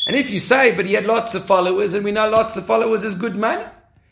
And 0.07 0.15
if 0.15 0.29
you 0.29 0.39
say, 0.39 0.77
but 0.77 0.85
he 0.85 0.93
had 0.93 1.07
lots 1.07 1.35
of 1.35 1.47
followers, 1.47 1.95
and 1.95 2.05
we 2.05 2.13
know 2.13 2.29
lots 2.29 2.59
of 2.59 2.67
followers 2.67 3.03
is 3.03 3.15
good 3.15 3.35
money. 3.35 3.65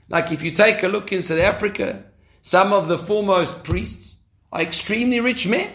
Like 0.09 0.33
if 0.33 0.43
you 0.43 0.51
take 0.53 0.83
a 0.83 0.89
look 0.89 1.13
in 1.13 1.23
South 1.23 1.41
Africa, 1.41 2.03
some 2.41 2.73
of 2.73 2.89
the 2.89 2.97
foremost 2.97 3.65
priests 3.65 4.17
are 4.51 4.63
extremely 4.63 5.21
rich 5.21 5.47
men. 5.47 5.71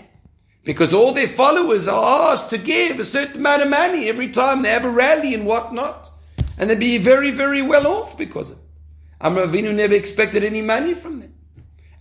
Because 0.63 0.95
all 0.95 1.11
their 1.11 1.27
followers 1.27 1.87
are 1.87 2.31
asked 2.31 2.49
to 2.49 2.57
give 2.57 2.99
a 2.99 3.05
certain 3.05 3.37
amount 3.37 3.61
of 3.61 3.69
money 3.69 4.09
every 4.09 4.29
time 4.29 4.63
they 4.63 4.71
have 4.71 4.83
a 4.83 4.89
rally 4.89 5.35
and 5.35 5.45
whatnot. 5.45 6.09
And 6.57 6.71
they'd 6.71 6.79
be 6.79 6.97
very, 6.97 7.29
very 7.29 7.61
well 7.61 7.85
off 7.85 8.17
because 8.17 8.49
of 8.49 8.57
it. 8.57 8.63
Avram 9.21 9.47
Avinu 9.47 9.75
never 9.75 9.93
expected 9.93 10.43
any 10.43 10.63
money 10.63 10.95
from 10.95 11.19
them. 11.19 11.35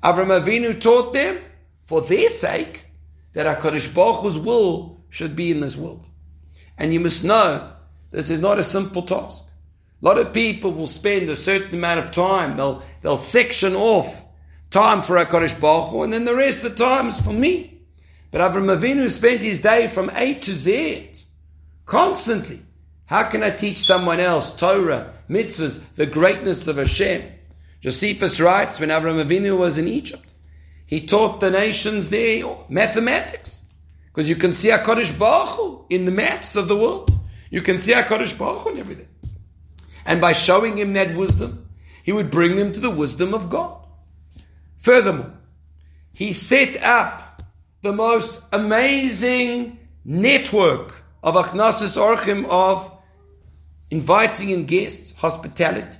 Avram 0.02 0.32
Avinu 0.40 0.80
taught 0.80 1.12
them, 1.12 1.42
for 1.84 2.00
their 2.00 2.30
sake, 2.30 2.83
that 3.34 3.60
HaKadosh 3.60 3.94
Baruch 3.94 4.22
Hu's 4.22 4.38
will 4.38 5.04
should 5.10 5.36
be 5.36 5.50
in 5.50 5.60
this 5.60 5.76
world. 5.76 6.08
And 6.78 6.92
you 6.92 7.00
must 7.00 7.24
know, 7.24 7.72
this 8.10 8.30
is 8.30 8.40
not 8.40 8.58
a 8.58 8.64
simple 8.64 9.02
task. 9.02 9.44
A 10.02 10.04
lot 10.04 10.18
of 10.18 10.32
people 10.32 10.72
will 10.72 10.86
spend 10.86 11.28
a 11.28 11.36
certain 11.36 11.74
amount 11.74 12.00
of 12.00 12.10
time, 12.10 12.56
they'll, 12.56 12.82
they'll 13.02 13.16
section 13.16 13.74
off 13.74 14.24
time 14.70 15.02
for 15.02 15.16
HaKadosh 15.16 15.60
Baruch 15.60 15.90
Hu, 15.90 16.02
and 16.02 16.12
then 16.12 16.24
the 16.24 16.34
rest 16.34 16.64
of 16.64 16.76
the 16.76 16.84
time 16.84 17.08
is 17.08 17.20
for 17.20 17.32
me. 17.32 17.80
But 18.30 18.40
Avram 18.40 18.76
Avinu 18.76 19.08
spent 19.08 19.40
his 19.40 19.62
day 19.62 19.86
from 19.86 20.10
A 20.14 20.34
to 20.34 20.52
Z, 20.52 21.12
constantly 21.86 22.60
how 23.06 23.24
can 23.24 23.42
I 23.42 23.50
teach 23.50 23.78
someone 23.78 24.18
else 24.18 24.54
Torah, 24.56 25.12
mitzvahs, 25.28 25.80
the 25.94 26.06
greatness 26.06 26.66
of 26.66 26.76
Hashem? 26.76 27.22
Josephus 27.80 28.40
writes 28.40 28.80
when 28.80 28.88
Avram 28.88 29.24
Avinu 29.24 29.56
was 29.56 29.78
in 29.78 29.86
Egypt, 29.86 30.33
he 30.94 31.04
taught 31.04 31.40
the 31.40 31.50
nations 31.50 32.08
there 32.08 32.44
mathematics. 32.68 33.62
Because 34.06 34.28
you 34.28 34.36
can 34.36 34.52
see 34.52 34.68
HaKadosh 34.68 35.18
Baruch 35.18 35.48
Hu 35.56 35.84
in 35.90 36.04
the 36.04 36.12
maths 36.12 36.54
of 36.54 36.68
the 36.68 36.76
world. 36.76 37.10
You 37.50 37.62
can 37.62 37.78
see 37.78 37.92
HaKadosh 37.92 38.38
Baruch 38.38 38.60
Hu 38.60 38.70
in 38.70 38.78
everything. 38.78 39.08
And 40.06 40.20
by 40.20 40.30
showing 40.30 40.78
him 40.78 40.92
that 40.92 41.16
wisdom, 41.16 41.68
he 42.04 42.12
would 42.12 42.30
bring 42.30 42.54
them 42.54 42.70
to 42.70 42.78
the 42.78 42.90
wisdom 42.90 43.34
of 43.34 43.50
God. 43.50 43.84
Furthermore, 44.78 45.32
he 46.12 46.32
set 46.32 46.80
up 46.80 47.42
the 47.82 47.92
most 47.92 48.40
amazing 48.52 49.80
network 50.04 51.02
of 51.24 51.34
Achnasis 51.34 51.98
Orchim 51.98 52.46
of 52.46 52.88
inviting 53.90 54.50
in 54.50 54.66
guests, 54.66 55.12
hospitality. 55.16 55.98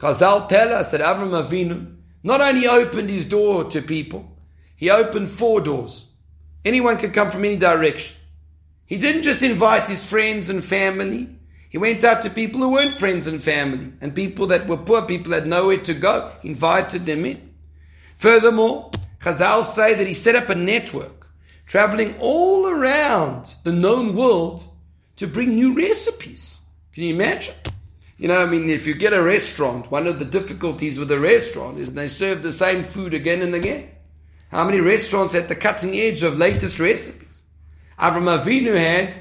Chazal 0.00 0.48
tell 0.48 0.72
us 0.72 0.90
that 0.92 1.02
Avram 1.02 1.36
Avinu 1.46 1.96
not 2.26 2.40
only 2.40 2.66
opened 2.66 3.08
his 3.08 3.24
door 3.24 3.62
to 3.66 3.80
people, 3.80 4.28
he 4.74 4.90
opened 4.90 5.30
four 5.30 5.60
doors. 5.60 6.06
Anyone 6.64 6.96
could 6.96 7.14
come 7.14 7.30
from 7.30 7.44
any 7.44 7.56
direction. 7.56 8.16
He 8.84 8.98
didn't 8.98 9.22
just 9.22 9.42
invite 9.42 9.86
his 9.86 10.04
friends 10.04 10.50
and 10.50 10.64
family. 10.64 11.28
He 11.68 11.78
went 11.78 12.02
out 12.02 12.22
to 12.22 12.30
people 12.30 12.62
who 12.62 12.70
weren't 12.70 12.94
friends 12.94 13.28
and 13.28 13.40
family 13.40 13.92
and 14.00 14.12
people 14.12 14.48
that 14.48 14.66
were 14.66 14.76
poor, 14.76 15.02
people 15.02 15.30
that 15.30 15.42
had 15.42 15.48
nowhere 15.48 15.78
to 15.78 15.94
go. 15.94 16.32
He 16.42 16.48
invited 16.48 17.06
them 17.06 17.24
in. 17.24 17.54
Furthermore, 18.16 18.90
Chazal 19.20 19.62
say 19.62 19.94
that 19.94 20.08
he 20.08 20.12
set 20.12 20.34
up 20.34 20.48
a 20.48 20.56
network 20.56 21.28
traveling 21.64 22.16
all 22.18 22.66
around 22.66 23.54
the 23.62 23.70
known 23.70 24.16
world 24.16 24.64
to 25.14 25.28
bring 25.28 25.54
new 25.54 25.74
recipes. 25.74 26.58
Can 26.92 27.04
you 27.04 27.14
imagine? 27.14 27.54
You 28.18 28.28
know, 28.28 28.42
I 28.42 28.46
mean, 28.46 28.70
if 28.70 28.86
you 28.86 28.94
get 28.94 29.12
a 29.12 29.22
restaurant, 29.22 29.90
one 29.90 30.06
of 30.06 30.18
the 30.18 30.24
difficulties 30.24 30.98
with 30.98 31.10
a 31.10 31.20
restaurant 31.20 31.78
is 31.78 31.92
they 31.92 32.08
serve 32.08 32.42
the 32.42 32.52
same 32.52 32.82
food 32.82 33.12
again 33.12 33.42
and 33.42 33.54
again. 33.54 33.90
How 34.50 34.64
many 34.64 34.80
restaurants 34.80 35.34
at 35.34 35.48
the 35.48 35.54
cutting 35.54 35.94
edge 35.94 36.22
of 36.22 36.38
latest 36.38 36.80
recipes? 36.80 37.42
Avram 37.98 38.38
Avinu 38.38 38.74
had 38.74 39.14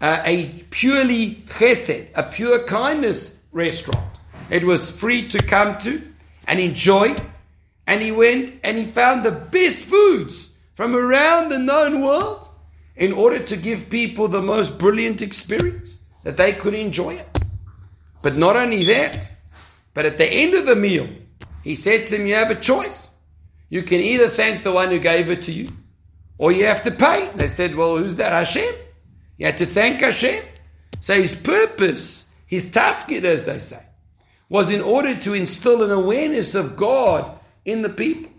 uh, 0.00 0.22
a 0.24 0.46
purely 0.70 1.36
chesed, 1.46 2.06
a 2.14 2.22
pure 2.22 2.62
kindness 2.64 3.36
restaurant. 3.50 4.20
It 4.48 4.62
was 4.62 4.92
free 4.92 5.28
to 5.28 5.42
come 5.42 5.78
to 5.78 6.02
and 6.46 6.60
enjoy. 6.60 7.16
And 7.88 8.00
he 8.02 8.12
went 8.12 8.54
and 8.62 8.78
he 8.78 8.84
found 8.84 9.24
the 9.24 9.32
best 9.32 9.80
foods 9.80 10.50
from 10.74 10.94
around 10.94 11.48
the 11.48 11.58
known 11.58 12.02
world 12.02 12.48
in 12.94 13.12
order 13.12 13.38
to 13.38 13.56
give 13.56 13.90
people 13.90 14.28
the 14.28 14.42
most 14.42 14.78
brilliant 14.78 15.22
experience 15.22 15.98
that 16.22 16.36
they 16.36 16.52
could 16.52 16.74
enjoy 16.74 17.14
it. 17.14 17.35
But 18.26 18.36
not 18.36 18.56
only 18.56 18.84
that, 18.86 19.30
but 19.94 20.04
at 20.04 20.18
the 20.18 20.26
end 20.26 20.54
of 20.54 20.66
the 20.66 20.74
meal, 20.74 21.08
he 21.62 21.76
said 21.76 22.06
to 22.06 22.16
them, 22.16 22.26
You 22.26 22.34
have 22.34 22.50
a 22.50 22.56
choice. 22.56 23.08
You 23.68 23.84
can 23.84 24.00
either 24.00 24.28
thank 24.28 24.64
the 24.64 24.72
one 24.72 24.88
who 24.88 24.98
gave 24.98 25.30
it 25.30 25.42
to 25.42 25.52
you, 25.52 25.70
or 26.36 26.50
you 26.50 26.66
have 26.66 26.82
to 26.82 26.90
pay. 26.90 27.30
They 27.36 27.46
said, 27.46 27.76
Well, 27.76 27.96
who's 27.96 28.16
that? 28.16 28.32
Hashem. 28.32 28.74
You 29.36 29.46
had 29.46 29.58
to 29.58 29.64
thank 29.64 30.00
Hashem. 30.00 30.42
So 30.98 31.14
his 31.14 31.36
purpose, 31.36 32.26
his 32.46 32.66
tafkid, 32.66 33.22
as 33.22 33.44
they 33.44 33.60
say, 33.60 33.86
was 34.48 34.70
in 34.70 34.80
order 34.80 35.14
to 35.14 35.34
instill 35.34 35.84
an 35.84 35.92
awareness 35.92 36.56
of 36.56 36.74
God 36.74 37.30
in 37.64 37.82
the 37.82 37.90
people. 37.90 38.32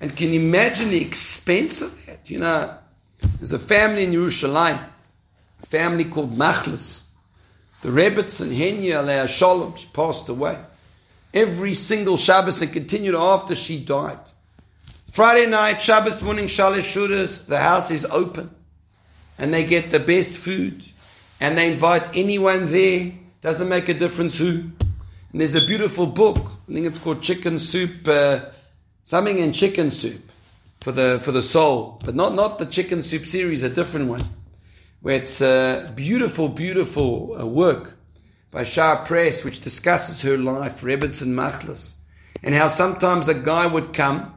And 0.00 0.16
can 0.16 0.32
you 0.32 0.40
imagine 0.40 0.88
the 0.88 1.02
expense 1.02 1.82
of 1.82 2.06
that? 2.06 2.30
You 2.30 2.38
know, 2.38 2.78
there's 3.36 3.52
a 3.52 3.58
family 3.58 4.04
in 4.04 4.12
Yerushalayim, 4.12 4.82
a 5.62 5.66
family 5.66 6.06
called 6.06 6.34
Machlis. 6.34 7.02
The 7.80 7.90
Rebbetzin 7.90 8.56
Henya 8.56 9.00
Alea 9.00 9.28
Shalom, 9.28 9.76
she 9.76 9.86
passed 9.86 10.28
away. 10.28 10.58
Every 11.32 11.74
single 11.74 12.16
Shabbos 12.16 12.60
and 12.60 12.72
continued 12.72 13.14
after 13.14 13.54
she 13.54 13.84
died. 13.84 14.18
Friday 15.12 15.46
night, 15.46 15.80
Shabbos 15.80 16.20
morning, 16.22 16.46
Shalish 16.46 16.92
Shudas, 16.92 17.46
the 17.46 17.60
house 17.60 17.90
is 17.90 18.04
open. 18.06 18.50
And 19.38 19.54
they 19.54 19.64
get 19.64 19.90
the 19.90 20.00
best 20.00 20.32
food. 20.32 20.84
And 21.40 21.56
they 21.56 21.70
invite 21.70 22.16
anyone 22.16 22.66
there. 22.66 23.12
Doesn't 23.42 23.68
make 23.68 23.88
a 23.88 23.94
difference 23.94 24.38
who. 24.38 24.70
And 25.32 25.40
there's 25.40 25.54
a 25.54 25.64
beautiful 25.64 26.06
book. 26.06 26.38
I 26.68 26.72
think 26.72 26.86
it's 26.86 26.98
called 26.98 27.22
Chicken 27.22 27.60
Soup, 27.60 28.08
uh, 28.08 28.46
something 29.04 29.38
in 29.38 29.52
Chicken 29.52 29.92
Soup 29.92 30.20
for 30.80 30.90
the 30.90 31.20
for 31.22 31.30
the 31.30 31.42
soul, 31.42 32.00
but 32.04 32.16
not 32.16 32.34
not 32.34 32.58
the 32.58 32.66
Chicken 32.66 33.02
Soup 33.02 33.24
series, 33.24 33.62
a 33.62 33.68
different 33.68 34.08
one 34.08 34.22
where 35.00 35.16
it's 35.16 35.40
a 35.40 35.92
beautiful, 35.94 36.48
beautiful 36.48 37.36
uh, 37.38 37.46
work 37.46 37.96
by 38.50 38.64
Shaar 38.64 39.04
Press, 39.04 39.44
which 39.44 39.60
discusses 39.60 40.22
her 40.22 40.36
life, 40.36 40.80
Rebbetzin 40.80 41.34
Machlis, 41.34 41.94
and 42.42 42.54
how 42.54 42.68
sometimes 42.68 43.28
a 43.28 43.34
guy 43.34 43.66
would 43.66 43.92
come 43.92 44.34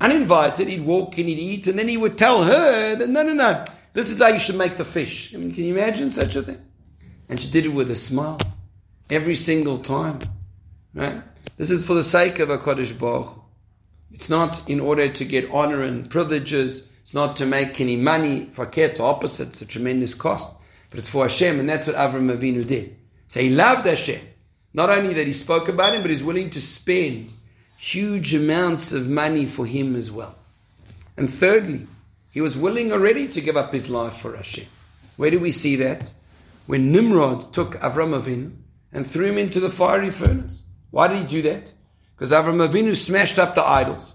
uninvited, 0.00 0.68
he'd 0.68 0.84
walk 0.84 1.18
in, 1.18 1.28
he'd 1.28 1.38
eat, 1.38 1.66
and 1.66 1.78
then 1.78 1.88
he 1.88 1.96
would 1.96 2.18
tell 2.18 2.44
her 2.44 2.96
that 2.96 3.08
no, 3.08 3.22
no, 3.22 3.32
no, 3.32 3.64
this 3.92 4.10
is 4.10 4.18
how 4.18 4.28
you 4.28 4.38
should 4.38 4.56
make 4.56 4.76
the 4.76 4.84
fish. 4.84 5.34
I 5.34 5.38
mean, 5.38 5.54
can 5.54 5.64
you 5.64 5.74
imagine 5.74 6.12
such 6.12 6.36
a 6.36 6.42
thing? 6.42 6.60
And 7.28 7.40
she 7.40 7.50
did 7.50 7.66
it 7.66 7.70
with 7.70 7.90
a 7.90 7.96
smile 7.96 8.38
every 9.10 9.34
single 9.34 9.78
time. 9.78 10.18
Right? 10.94 11.22
This 11.56 11.70
is 11.70 11.84
for 11.84 11.94
the 11.94 12.02
sake 12.02 12.38
of 12.38 12.50
a 12.50 12.58
Kodesh 12.58 12.98
Baruch. 12.98 13.38
It's 14.10 14.28
not 14.28 14.68
in 14.68 14.80
order 14.80 15.08
to 15.08 15.24
get 15.24 15.50
honor 15.50 15.82
and 15.82 16.10
privileges. 16.10 16.88
It's 17.02 17.14
not 17.14 17.36
to 17.36 17.46
make 17.46 17.80
any 17.80 17.96
money. 17.96 18.46
Fakir, 18.46 18.88
the 18.88 19.02
opposite. 19.02 19.48
It's 19.48 19.62
a 19.62 19.66
tremendous 19.66 20.14
cost. 20.14 20.50
But 20.90 21.00
it's 21.00 21.08
for 21.08 21.24
Hashem, 21.24 21.60
and 21.60 21.68
that's 21.68 21.86
what 21.86 21.96
Avram 21.96 22.36
Avinu 22.36 22.66
did. 22.66 22.96
So 23.28 23.40
he 23.40 23.50
loved 23.50 23.86
Hashem. 23.86 24.20
Not 24.74 24.90
only 24.90 25.14
that 25.14 25.26
he 25.26 25.32
spoke 25.32 25.68
about 25.68 25.94
him, 25.94 26.02
but 26.02 26.10
he's 26.10 26.24
willing 26.24 26.50
to 26.50 26.60
spend 26.60 27.32
huge 27.76 28.34
amounts 28.34 28.92
of 28.92 29.08
money 29.08 29.46
for 29.46 29.66
him 29.66 29.96
as 29.96 30.10
well. 30.10 30.34
And 31.16 31.28
thirdly, 31.28 31.86
he 32.30 32.40
was 32.40 32.56
willing 32.56 32.92
already 32.92 33.28
to 33.28 33.40
give 33.40 33.56
up 33.56 33.72
his 33.72 33.90
life 33.90 34.18
for 34.18 34.36
Hashem. 34.36 34.66
Where 35.16 35.30
do 35.30 35.40
we 35.40 35.50
see 35.50 35.76
that? 35.76 36.12
When 36.66 36.92
Nimrod 36.92 37.52
took 37.52 37.74
Avram 37.76 38.18
Avinu 38.18 38.52
and 38.92 39.06
threw 39.06 39.26
him 39.26 39.38
into 39.38 39.60
the 39.60 39.70
fiery 39.70 40.10
furnace. 40.10 40.62
Why 40.90 41.08
did 41.08 41.18
he 41.18 41.24
do 41.24 41.42
that? 41.42 41.72
Because 42.14 42.32
Avram 42.32 42.66
Avinu 42.66 42.94
smashed 42.94 43.38
up 43.38 43.54
the 43.54 43.66
idols. 43.66 44.14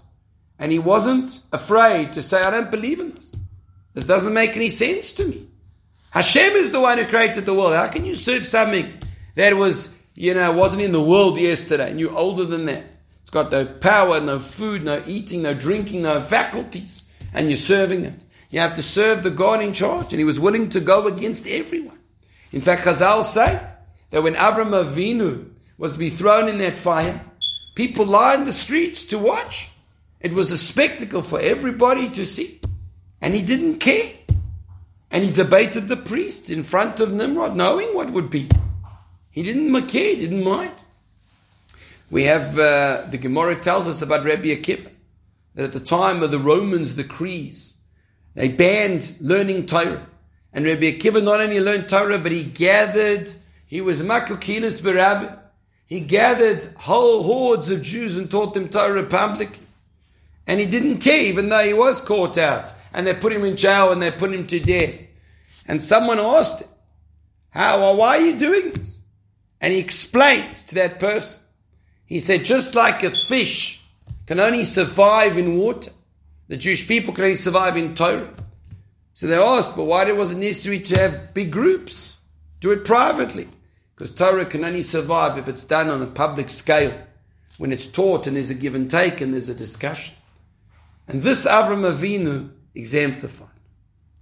And 0.58 0.72
he 0.72 0.78
wasn't 0.78 1.40
afraid 1.52 2.12
to 2.14 2.22
say, 2.22 2.42
I 2.42 2.50
don't 2.50 2.70
believe 2.70 3.00
in 3.00 3.14
this. 3.14 3.32
This 3.94 4.06
doesn't 4.06 4.32
make 4.32 4.56
any 4.56 4.70
sense 4.70 5.12
to 5.12 5.24
me. 5.24 5.48
Hashem 6.10 6.54
is 6.54 6.72
the 6.72 6.80
one 6.80 6.98
who 6.98 7.06
created 7.06 7.46
the 7.46 7.54
world. 7.54 7.74
How 7.74 7.88
can 7.88 8.04
you 8.04 8.16
serve 8.16 8.46
something 8.46 8.92
that 9.34 9.56
was 9.56 9.92
you 10.18 10.34
know, 10.34 10.50
wasn't 10.50 10.82
in 10.82 10.90
the 10.90 11.00
world 11.00 11.38
yesterday, 11.38 11.88
and 11.88 12.00
you're 12.00 12.16
older 12.16 12.44
than 12.44 12.64
that. 12.64 12.84
It's 13.22 13.30
got 13.30 13.52
no 13.52 13.64
power, 13.64 14.20
no 14.20 14.40
food, 14.40 14.82
no 14.82 15.00
eating, 15.06 15.42
no 15.42 15.54
drinking, 15.54 16.02
no 16.02 16.20
faculties, 16.22 17.04
and 17.32 17.48
you're 17.48 17.56
serving 17.56 18.04
it. 18.04 18.20
You 18.50 18.58
have 18.58 18.74
to 18.74 18.82
serve 18.82 19.22
the 19.22 19.30
God 19.30 19.62
in 19.62 19.72
charge, 19.72 20.12
and 20.12 20.18
he 20.18 20.24
was 20.24 20.40
willing 20.40 20.70
to 20.70 20.80
go 20.80 21.06
against 21.06 21.46
everyone. 21.46 22.00
In 22.50 22.60
fact, 22.60 22.82
Chazal 22.82 23.22
say 23.22 23.64
that 24.10 24.22
when 24.24 24.34
Avram 24.34 24.70
Avinu 24.70 25.50
was 25.76 25.92
to 25.92 25.98
be 26.00 26.10
thrown 26.10 26.48
in 26.48 26.58
that 26.58 26.76
fire, 26.76 27.20
people 27.76 28.04
lined 28.04 28.48
the 28.48 28.52
streets 28.52 29.04
to 29.04 29.20
watch. 29.20 29.70
It 30.20 30.32
was 30.32 30.50
a 30.50 30.58
spectacle 30.58 31.22
for 31.22 31.40
everybody 31.40 32.08
to 32.10 32.26
see. 32.26 32.60
And 33.20 33.34
he 33.34 33.42
didn't 33.42 33.78
care. 33.78 34.12
And 35.10 35.24
he 35.24 35.30
debated 35.30 35.88
the 35.88 35.96
priests 35.96 36.50
in 36.50 36.62
front 36.62 37.00
of 37.00 37.12
Nimrod, 37.12 37.56
knowing 37.56 37.94
what 37.94 38.10
would 38.10 38.30
be. 38.30 38.48
He 39.30 39.42
didn't 39.42 39.74
care, 39.88 40.14
he 40.14 40.20
didn't 40.20 40.44
mind. 40.44 40.74
We 42.10 42.24
have, 42.24 42.58
uh, 42.58 43.06
the 43.10 43.18
Gemara 43.18 43.56
tells 43.56 43.86
us 43.86 44.02
about 44.02 44.24
Rabbi 44.24 44.48
Akiva, 44.48 44.90
that 45.54 45.64
at 45.64 45.72
the 45.72 45.80
time 45.80 46.22
of 46.22 46.30
the 46.30 46.38
Romans' 46.38 46.94
decrees, 46.94 47.74
they 48.34 48.48
banned 48.48 49.14
learning 49.20 49.66
Torah. 49.66 50.06
And 50.52 50.64
Rabbi 50.64 50.92
Akiva 50.92 51.22
not 51.22 51.40
only 51.40 51.60
learned 51.60 51.88
Torah, 51.88 52.18
but 52.18 52.32
he 52.32 52.44
gathered, 52.44 53.32
he 53.66 53.80
was 53.80 54.02
Makokilis 54.02 54.80
Barabbi. 54.80 55.38
He 55.86 56.00
gathered 56.00 56.64
whole 56.76 57.22
hordes 57.22 57.70
of 57.70 57.82
Jews 57.82 58.16
and 58.16 58.30
taught 58.30 58.54
them 58.54 58.68
Torah 58.68 59.04
publicly. 59.04 59.66
And 60.48 60.58
he 60.58 60.66
didn't 60.66 60.98
care, 60.98 61.20
even 61.20 61.50
though 61.50 61.62
he 61.62 61.74
was 61.74 62.00
caught 62.00 62.38
out. 62.38 62.72
And 62.92 63.06
they 63.06 63.14
put 63.14 63.32
him 63.32 63.44
in 63.44 63.56
jail 63.56 63.92
and 63.92 64.02
they 64.02 64.10
put 64.10 64.34
him 64.34 64.46
to 64.48 64.58
death. 64.58 64.94
And 65.66 65.82
someone 65.82 66.18
asked 66.18 66.62
him, 66.62 66.68
How 67.50 67.84
or 67.84 67.96
why 67.96 68.16
are 68.16 68.26
you 68.26 68.38
doing 68.38 68.72
this? 68.72 68.98
And 69.60 69.72
he 69.72 69.78
explained 69.78 70.56
to 70.68 70.74
that 70.76 70.98
person. 70.98 71.42
He 72.06 72.18
said, 72.18 72.44
just 72.44 72.74
like 72.74 73.02
a 73.02 73.10
fish 73.10 73.84
can 74.26 74.40
only 74.40 74.64
survive 74.64 75.36
in 75.36 75.58
water, 75.58 75.90
the 76.48 76.56
Jewish 76.56 76.88
people 76.88 77.12
can 77.12 77.24
only 77.24 77.36
survive 77.36 77.76
in 77.76 77.94
Torah. 77.94 78.32
So 79.12 79.26
they 79.26 79.36
asked, 79.36 79.76
but 79.76 79.84
why 79.84 80.10
was 80.12 80.32
it 80.32 80.38
necessary 80.38 80.80
to 80.80 80.98
have 80.98 81.34
big 81.34 81.52
groups? 81.52 82.16
Do 82.60 82.70
it 82.70 82.86
privately. 82.86 83.48
Because 83.94 84.14
Torah 84.14 84.46
can 84.46 84.64
only 84.64 84.80
survive 84.80 85.36
if 85.36 85.48
it's 85.48 85.64
done 85.64 85.90
on 85.90 86.00
a 86.00 86.06
public 86.06 86.48
scale, 86.48 86.96
when 87.58 87.72
it's 87.72 87.86
taught 87.86 88.26
and 88.26 88.36
there's 88.36 88.50
a 88.50 88.54
give 88.54 88.74
and 88.74 88.90
take 88.90 89.20
and 89.20 89.34
there's 89.34 89.50
a 89.50 89.54
discussion. 89.54 90.14
And 91.08 91.22
this 91.22 91.46
Avram 91.46 91.90
Avinu 91.90 92.50
exemplified. 92.74 93.48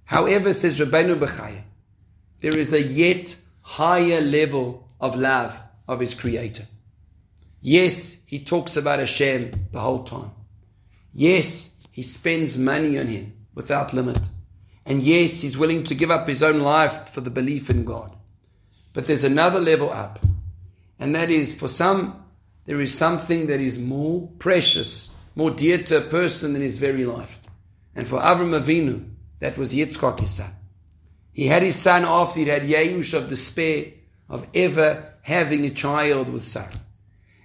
However, 0.05 0.53
says 0.53 0.79
Rabbeinu 0.79 1.19
Bechaya, 1.19 1.63
there 2.41 2.57
is 2.57 2.73
a 2.73 2.81
yet 2.81 3.37
higher 3.61 4.21
level 4.21 4.89
of 5.01 5.17
love 5.17 5.59
of 5.89 5.99
his 5.99 6.15
creator. 6.15 6.67
Yes, 7.61 8.19
he 8.27 8.39
talks 8.39 8.77
about 8.77 9.01
Hashem 9.01 9.51
the 9.73 9.81
whole 9.81 10.05
time. 10.05 10.31
Yes, 11.13 11.71
he 11.91 12.03
spends 12.03 12.57
money 12.57 12.99
on 12.99 13.09
him 13.09 13.33
without 13.55 13.93
limit. 13.93 14.21
And 14.85 15.03
yes, 15.03 15.41
he's 15.41 15.59
willing 15.59 15.83
to 15.85 15.95
give 15.97 16.13
up 16.13 16.29
his 16.29 16.45
own 16.45 16.61
life 16.61 17.09
for 17.09 17.21
the 17.21 17.31
belief 17.31 17.69
in 17.69 17.85
God. 17.85 18.15
But 18.93 19.07
there's 19.07 19.25
another 19.25 19.59
level 19.59 19.91
up. 19.91 20.21
And 21.01 21.17
that 21.17 21.31
is 21.31 21.53
for 21.53 21.67
some, 21.67 22.25
there 22.67 22.81
is 22.81 22.97
something 22.97 23.49
that 23.49 23.61
is 23.61 23.79
more 23.79 24.29
precious 24.39 25.11
more 25.37 25.51
dear 25.51 25.79
to 25.79 25.99
a 25.99 26.01
person 26.01 26.55
than 26.55 26.63
his 26.63 26.79
very 26.79 27.05
life. 27.05 27.39
And 27.95 28.09
for 28.09 28.19
Avram 28.19 28.59
Avinu, 28.59 29.09
that 29.39 29.57
was 29.57 29.75
Yitzchak 29.75 30.21
his 30.21 30.31
son. 30.31 30.51
He 31.33 31.47
had 31.47 31.63
his 31.63 31.77
son 31.77 32.05
after 32.05 32.41
he 32.41 32.47
had 32.47 32.63
Yeush 32.63 33.13
of 33.13 33.29
despair 33.29 33.93
of 34.29 34.47
ever 34.55 35.13
having 35.23 35.67
a 35.67 35.71
child 35.71 36.31
with 36.31 36.43
Sarah. 36.43 36.81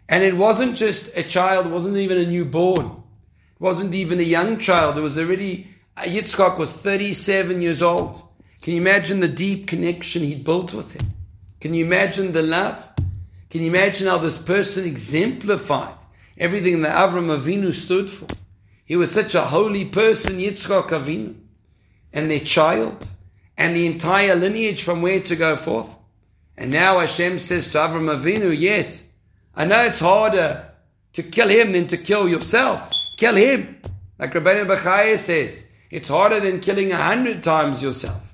And 0.08 0.24
it 0.24 0.36
wasn't 0.36 0.78
just 0.78 1.16
a 1.16 1.24
child, 1.24 1.68
it 1.68 1.72
wasn't 1.72 1.98
even 1.98 2.18
a 2.18 2.26
newborn. 2.26 2.86
It 2.86 3.60
wasn't 3.60 3.94
even 3.94 4.20
a 4.20 4.24
young 4.24 4.58
child. 4.58 4.98
It 4.98 5.02
was 5.02 5.18
already, 5.18 5.68
uh, 5.98 6.04
Yitzchak 6.04 6.58
was 6.58 6.72
37 6.72 7.62
years 7.62 7.84
old. 7.84 8.22
Can 8.62 8.74
you 8.74 8.82
imagine 8.82 9.20
the 9.20 9.28
deep 9.28 9.68
connection 9.68 10.24
he 10.24 10.36
built 10.36 10.74
with 10.74 10.94
him? 10.94 11.08
Can 11.60 11.74
you 11.74 11.86
imagine 11.86 12.32
the 12.32 12.42
love? 12.42 12.90
Can 13.50 13.62
you 13.62 13.68
imagine 13.68 14.08
how 14.08 14.18
this 14.18 14.38
person 14.38 14.86
exemplified 14.86 16.01
everything 16.42 16.82
that 16.82 16.96
Avram 16.96 17.40
Avinu 17.40 17.72
stood 17.72 18.10
for. 18.10 18.28
He 18.84 18.96
was 18.96 19.12
such 19.12 19.36
a 19.36 19.42
holy 19.42 19.86
person, 19.86 20.40
Yitzchak 20.40 20.90
Avinu, 20.90 21.36
and 22.12 22.30
their 22.30 22.40
child, 22.40 23.08
and 23.56 23.76
the 23.76 23.86
entire 23.86 24.36
lineage 24.36 24.82
from 24.82 25.04
where 25.04 25.20
to 25.22 25.36
go 25.36 25.56
forth. 25.56 25.96
And 26.58 26.72
now 26.72 27.00
Hashem 27.00 27.38
says 27.38 27.72
to 27.72 27.78
Avram 27.78 28.20
Avinu, 28.20 28.58
yes, 28.58 29.08
I 29.56 29.66
know 29.66 29.84
it's 29.84 30.00
harder 30.00 30.66
to 31.14 31.24
kill 31.24 31.48
him 31.48 31.74
than 31.74 31.88
to 31.88 31.98
kill 31.98 32.28
yourself. 32.28 32.92
Kill 33.18 33.36
him. 33.36 33.80
Like 34.18 34.34
Rabbeinu 34.34 34.66
Bechaya 34.66 35.20
says, 35.20 35.68
it's 35.92 36.10
harder 36.10 36.40
than 36.40 36.60
killing 36.60 36.92
a 36.92 36.98
hundred 36.98 37.44
times 37.44 37.84
yourself. 37.84 38.34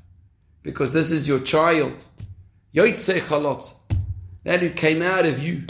Because 0.63 0.93
this 0.93 1.11
is 1.11 1.27
your 1.27 1.39
child. 1.39 2.03
Yoitse 2.73 3.19
Chalotz. 3.19 3.75
That 4.43 4.61
who 4.61 4.69
came 4.69 5.01
out 5.01 5.25
of 5.25 5.43
you. 5.43 5.63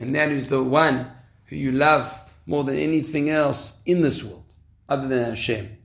And 0.00 0.14
that 0.14 0.30
is 0.30 0.46
the 0.46 0.62
one 0.62 1.10
who 1.52 1.58
you 1.58 1.70
love 1.70 2.18
more 2.46 2.64
than 2.64 2.76
anything 2.76 3.28
else 3.28 3.74
in 3.84 4.00
this 4.00 4.24
world, 4.24 4.44
other 4.88 5.06
than 5.06 5.24
Hashem. 5.24 5.76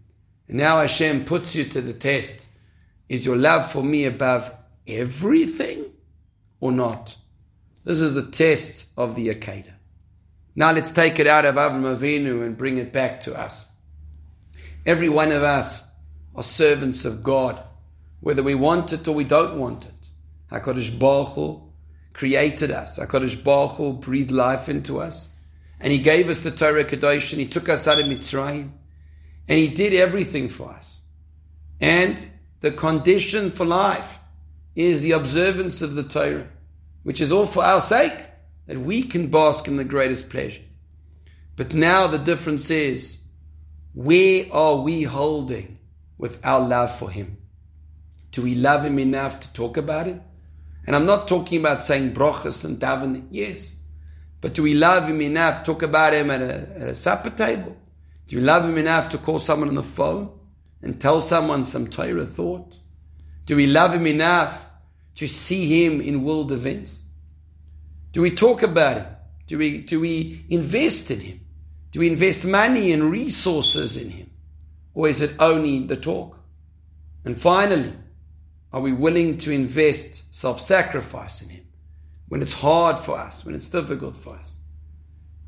And 0.48 0.58
now 0.58 0.80
Hashem 0.80 1.26
puts 1.26 1.56
you 1.56 1.66
to 1.66 1.82
the 1.82 1.94
test. 1.94 2.48
Is 3.10 3.26
your 3.26 3.36
love 3.36 3.70
for 3.70 3.84
me 3.84 4.06
above 4.06 4.50
everything 4.88 5.86
or 6.62 6.72
not? 6.72 7.18
This 7.84 8.00
is 8.00 8.14
the 8.14 8.32
test 8.32 8.86
of 8.96 9.16
the 9.16 9.28
Akedah. 9.28 9.74
Now 10.56 10.72
let's 10.72 10.94
take 10.94 11.20
it 11.20 11.28
out 11.28 11.44
of 11.44 11.56
Avram 11.56 11.98
Avinu 11.98 12.46
and 12.46 12.58
bring 12.58 12.78
it 12.78 12.94
back 12.94 13.20
to 13.22 13.38
us. 13.38 13.66
Every 14.86 15.10
one 15.10 15.34
of 15.34 15.44
us 15.44 15.86
are 16.34 16.44
servants 16.44 17.04
of 17.04 17.24
God, 17.24 17.62
whether 18.22 18.42
we 18.42 18.56
want 18.56 18.94
it 18.94 19.06
or 19.06 19.14
we 19.14 19.26
don't 19.26 19.60
want 19.60 19.86
it. 19.86 19.92
HaKadosh 20.50 20.98
Baruch 20.98 21.34
Hu 21.34 21.62
created 22.14 22.72
us. 22.72 22.98
HaKadosh 22.98 23.44
Baruch 23.44 23.72
Hu 23.74 23.94
breathed 23.94 24.32
life 24.32 24.70
into 24.70 25.02
us. 25.02 25.28
And 25.80 25.92
He 25.92 26.00
gave 26.00 26.30
us 26.30 26.42
the 26.42 26.52
Torah 26.52 26.84
Kadosh 26.84 27.32
and 27.32 27.42
He 27.42 27.48
took 27.48 27.70
us 27.70 27.88
out 27.88 28.00
of 28.00 28.06
Mitzrayim. 28.06 28.72
And 29.48 29.60
He 29.60 29.68
did 29.68 29.94
everything 29.94 30.50
for 30.50 30.70
us. 30.70 31.00
And 31.80 32.26
the 32.62 32.72
condition 32.72 33.52
for 33.52 33.66
life 33.66 34.18
is 34.76 35.02
the 35.02 35.12
observance 35.12 35.82
of 35.82 35.96
the 35.96 36.04
Torah, 36.04 36.48
which 37.04 37.22
is 37.22 37.32
all 37.32 37.46
for 37.46 37.64
our 37.64 37.82
sake, 37.82 38.18
that 38.66 38.80
we 38.80 39.04
can 39.04 39.30
bask 39.30 39.68
in 39.68 39.78
the 39.78 39.84
greatest 39.84 40.30
pleasure. 40.30 40.62
But 41.56 41.74
now 41.74 42.08
the 42.08 42.18
difference 42.18 42.70
is, 42.70 43.20
where 43.94 44.46
are 44.52 44.76
we 44.78 45.04
holding 45.04 45.80
with 46.18 46.40
our 46.46 46.68
love 46.68 46.96
for 46.98 47.10
Him? 47.10 47.38
Do 48.32 48.44
we 48.44 48.56
love 48.56 48.86
Him 48.86 49.00
enough 49.00 49.40
to 49.40 49.54
talk 49.54 49.78
about 49.78 50.06
Him? 50.06 50.22
And 50.86 50.96
I'm 50.96 51.06
not 51.06 51.28
talking 51.28 51.60
about 51.60 51.84
saying 51.84 52.14
brachas 52.14 52.64
and 52.64 52.80
davening. 52.80 53.28
Yes, 53.32 53.76
but 54.42 54.54
do 54.54 54.64
we 54.64 54.74
love 54.74 55.10
him 55.10 55.22
enough 55.22 55.64
to 55.64 55.74
talk 55.74 55.82
about 55.84 56.14
him 56.14 56.30
at 56.30 56.42
a, 56.42 56.54
at 56.76 56.90
a 56.90 56.96
supper 56.96 57.30
table? 57.30 57.76
Do 58.28 58.36
you 58.36 58.42
love 58.42 58.66
him 58.66 58.78
enough 58.78 59.10
to 59.10 59.18
call 59.18 59.40
someone 59.40 59.70
on 59.70 59.76
the 59.76 59.84
phone 59.84 60.38
and 60.82 61.00
tell 61.02 61.22
someone 61.22 61.64
some 61.64 61.88
Torah 61.88 62.26
thought? 62.26 62.76
Do 63.46 63.56
we 63.56 63.68
love 63.68 63.94
him 63.94 64.06
enough 64.06 64.66
to 65.16 65.28
see 65.28 65.86
him 65.86 66.02
in 66.02 66.24
world 66.24 66.52
events? 66.52 67.00
Do 68.12 68.22
we 68.22 68.32
talk 68.32 68.64
about 68.64 68.98
him? 68.98 69.08
Do 69.48 69.58
we, 69.58 69.80
do 69.80 70.00
we 70.00 70.46
invest 70.50 71.10
in 71.10 71.22
him? 71.22 71.40
Do 71.92 72.02
we 72.02 72.08
invest 72.08 72.44
money 72.44 72.92
and 72.92 73.10
resources 73.10 73.98
in 73.98 74.10
him? 74.10 74.30
Or 74.94 75.08
is 75.08 75.22
it 75.22 75.32
only 75.40 75.86
the 75.86 75.96
talk? 75.96 76.38
And 77.24 77.40
finally, 77.40 77.94
are 78.74 78.82
we 78.82 78.92
willing 78.92 79.38
to 79.40 79.52
invest 79.52 80.36
self 80.36 80.60
sacrifice 80.60 81.42
in 81.42 81.50
him? 81.50 81.67
When 82.28 82.42
it's 82.42 82.54
hard 82.54 83.00
for 83.00 83.18
us, 83.18 83.46
when 83.46 83.56
it's 83.56 83.70
difficult 83.70 84.18
for 84.18 84.36
us? 84.36 84.58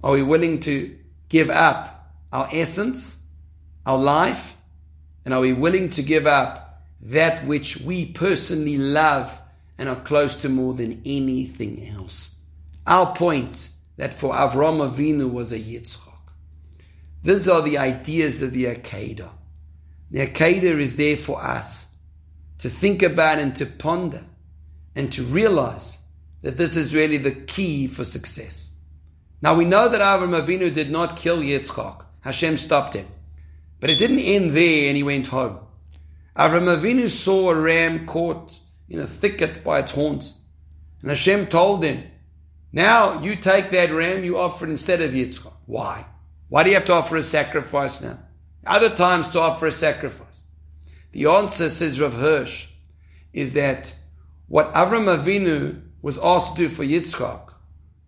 Are 0.04 0.14
we 0.14 0.24
willing 0.24 0.60
to 0.62 0.98
give 1.28 1.50
up 1.50 2.14
our 2.32 2.50
essence, 2.52 3.22
our 3.86 3.98
life? 3.98 4.56
And 5.26 5.34
are 5.34 5.42
we 5.42 5.54
willing 5.54 5.90
to 5.90 6.04
give 6.04 6.26
up 6.26 6.82
that 7.02 7.46
which 7.46 7.78
we 7.82 8.06
personally 8.06 8.78
love 8.78 9.40
and 9.78 9.90
are 9.90 10.00
close 10.00 10.38
to 10.38 10.50
more 10.50 10.74
than 10.74 11.02
anything 11.06 11.88
else? 11.88 12.32
Our 12.88 13.14
point 13.14 13.70
that 13.98 14.14
for 14.14 14.34
Avram 14.34 14.90
Avinu 14.90 15.32
was 15.32 15.52
a 15.52 15.60
Yitzchak. 15.60 16.08
These 17.22 17.50
are 17.50 17.62
the 17.62 17.78
ideas 17.78 18.42
of 18.42 18.54
the 18.54 18.66
Akedah. 18.66 19.30
The 20.10 20.26
Akedah 20.26 20.80
is 20.80 20.96
there 20.96 21.18
for 21.18 21.44
us 21.44 21.88
to 22.60 22.70
think 22.70 23.04
about 23.04 23.40
and 23.40 23.56
to 23.58 23.66
ponder 23.66 24.24
and 24.96 25.12
to 25.14 25.24
realize 25.24 25.99
that 26.42 26.58
this 26.58 26.78
is 26.78 26.96
really 26.96 27.18
the 27.18 27.32
key 27.32 27.88
for 27.88 28.04
success. 28.04 28.70
Now 29.42 29.56
we 29.56 29.66
know 29.66 29.90
that 29.90 30.02
Avram 30.02 30.40
Avinu 30.40 30.74
did 30.74 30.92
not 30.92 31.18
kill 31.18 31.40
Yitzchak. 31.40 32.06
Hashem 32.22 32.58
stopped 32.58 32.94
him. 32.94 33.08
But 33.80 33.90
it 33.90 33.96
didn't 33.96 34.20
end 34.20 34.52
there 34.52 34.88
and 34.88 34.98
he 34.98 35.04
went 35.04 35.28
home. 35.28 35.60
Avram 36.36 36.76
Avinu 36.76 37.10
saw 37.10 37.50
a 37.50 37.56
ram 37.56 38.06
caught 38.06 38.60
in 38.90 39.00
a 39.00 39.08
thicket 39.08 39.64
by 39.64 39.80
its 39.80 39.92
horns. 39.92 40.34
And 41.02 41.10
Hashem 41.10 41.48
told 41.48 41.84
him, 41.84 42.04
Now 42.74 43.22
you 43.22 43.36
take 43.36 43.70
that 43.72 43.92
ram, 43.92 44.24
you 44.24 44.38
offer 44.38 44.66
it 44.66 44.70
instead 44.70 45.02
of 45.02 45.12
Yitzchak. 45.12 45.54
Why? 45.66 46.06
Why 46.50 46.64
do 46.64 46.70
you 46.70 46.76
have 46.76 46.86
to 46.86 46.94
offer 46.94 47.16
a 47.16 47.24
sacrifice 47.24 48.02
now? 48.02 48.20
Other 48.66 48.90
times 48.90 49.28
to 49.30 49.40
offer 49.40 49.68
a 49.68 49.72
sacrifice. 49.72 50.48
The 51.12 51.26
answer, 51.28 51.70
says 51.70 52.02
Rav 52.02 52.14
Hirsch, 52.14 52.68
is 53.34 53.54
that 53.54 53.96
what 54.48 54.74
Avram 54.74 55.06
Avinu 55.06 55.82
was 56.02 56.18
asked 56.18 56.56
to 56.56 56.64
do 56.64 56.70
for 56.70 56.84
Yitzchak, 56.84 57.54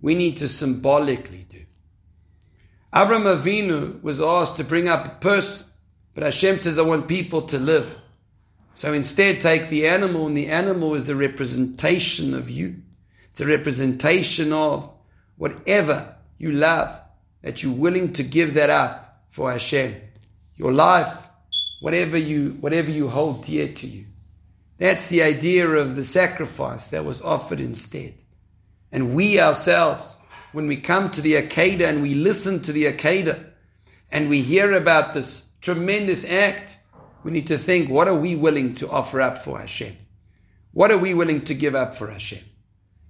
we 0.01 0.15
need 0.15 0.37
to 0.37 0.47
symbolically 0.47 1.45
do. 1.49 1.63
Avram 2.93 3.23
Avinu 3.23 4.01
was 4.01 4.19
asked 4.19 4.57
to 4.57 4.63
bring 4.63 4.89
up 4.89 5.05
a 5.05 5.15
person, 5.21 5.67
but 6.13 6.23
Hashem 6.23 6.59
says, 6.59 6.77
I 6.77 6.81
want 6.81 7.07
people 7.07 7.43
to 7.43 7.57
live. 7.57 7.97
So 8.73 8.93
instead, 8.93 9.41
take 9.41 9.69
the 9.69 9.87
animal, 9.87 10.27
and 10.27 10.35
the 10.35 10.47
animal 10.47 10.95
is 10.95 11.05
the 11.05 11.15
representation 11.15 12.33
of 12.33 12.49
you. 12.49 12.81
It's 13.29 13.39
a 13.39 13.47
representation 13.47 14.51
of 14.51 14.89
whatever 15.37 16.15
you 16.37 16.51
love, 16.51 16.99
that 17.41 17.63
you're 17.63 17.73
willing 17.73 18.13
to 18.13 18.23
give 18.23 18.55
that 18.55 18.69
up 18.69 19.23
for 19.29 19.51
Hashem. 19.51 19.95
Your 20.55 20.73
life, 20.73 21.15
whatever 21.79 22.17
you, 22.17 22.57
whatever 22.59 22.91
you 22.91 23.07
hold 23.07 23.45
dear 23.45 23.69
to 23.69 23.87
you. 23.87 24.05
That's 24.81 25.05
the 25.05 25.21
idea 25.21 25.69
of 25.69 25.95
the 25.95 26.03
sacrifice 26.03 26.87
that 26.87 27.05
was 27.05 27.21
offered 27.21 27.61
instead. 27.61 28.15
And 28.91 29.13
we 29.13 29.39
ourselves, 29.39 30.17
when 30.53 30.65
we 30.65 30.77
come 30.77 31.11
to 31.11 31.21
the 31.21 31.35
Akedah 31.35 31.87
and 31.87 32.01
we 32.01 32.15
listen 32.15 32.63
to 32.63 32.71
the 32.71 32.85
Akedah 32.85 33.45
and 34.11 34.27
we 34.27 34.41
hear 34.41 34.73
about 34.73 35.13
this 35.13 35.47
tremendous 35.61 36.25
act, 36.25 36.79
we 37.23 37.29
need 37.29 37.45
to 37.45 37.59
think, 37.59 37.91
what 37.91 38.07
are 38.07 38.15
we 38.15 38.35
willing 38.35 38.73
to 38.73 38.89
offer 38.89 39.21
up 39.21 39.37
for 39.37 39.59
Hashem? 39.59 39.95
What 40.71 40.89
are 40.89 40.97
we 40.97 41.13
willing 41.13 41.45
to 41.45 41.53
give 41.53 41.75
up 41.75 41.93
for 41.93 42.09
Hashem? 42.09 42.43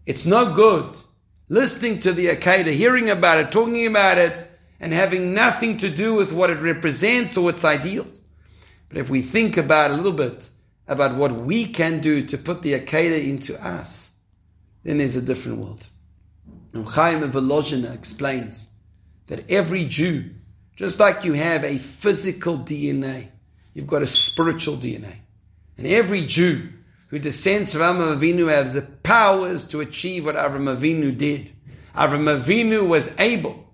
It's 0.05 0.25
no 0.25 0.53
good 0.53 0.97
listening 1.47 2.01
to 2.01 2.11
the 2.11 2.35
Akedah, 2.35 2.73
hearing 2.73 3.09
about 3.09 3.37
it, 3.37 3.49
talking 3.49 3.85
about 3.85 4.17
it, 4.17 4.45
and 4.81 4.91
having 4.91 5.33
nothing 5.33 5.77
to 5.77 5.89
do 5.89 6.15
with 6.15 6.33
what 6.33 6.49
it 6.49 6.59
represents 6.59 7.37
or 7.37 7.49
its 7.49 7.63
ideals. 7.63 8.19
But 8.89 8.97
if 8.97 9.09
we 9.09 9.21
think 9.21 9.55
about 9.55 9.91
a 9.91 9.95
little 9.95 10.11
bit 10.11 10.49
about 10.91 11.15
what 11.15 11.31
we 11.31 11.65
can 11.65 12.01
do 12.01 12.21
to 12.25 12.37
put 12.37 12.61
the 12.61 12.73
Akedah 12.73 13.25
into 13.25 13.55
us, 13.65 14.11
then 14.83 14.97
there's 14.97 15.15
a 15.15 15.21
different 15.21 15.59
world. 15.59 15.87
And 16.73 16.85
Chaim 16.85 17.23
of 17.23 17.31
Volozhina 17.31 17.93
explains 17.93 18.69
that 19.27 19.49
every 19.49 19.85
Jew, 19.85 20.31
just 20.75 20.99
like 20.99 21.23
you 21.23 21.31
have 21.31 21.63
a 21.63 21.77
physical 21.77 22.57
DNA, 22.57 23.29
you've 23.73 23.87
got 23.87 24.01
a 24.01 24.07
spiritual 24.07 24.75
DNA. 24.75 25.15
And 25.77 25.87
every 25.87 26.25
Jew 26.25 26.69
who 27.07 27.19
descends 27.19 27.71
from 27.71 27.81
Avram 27.81 28.17
Avinu 28.17 28.49
have 28.49 28.73
the 28.73 28.81
powers 28.81 29.65
to 29.69 29.79
achieve 29.79 30.25
what 30.25 30.35
Avram 30.35 30.77
Avinu 30.77 31.17
did. 31.17 31.53
Avram 31.95 32.37
Avinu 32.37 32.85
was 32.85 33.13
able 33.17 33.73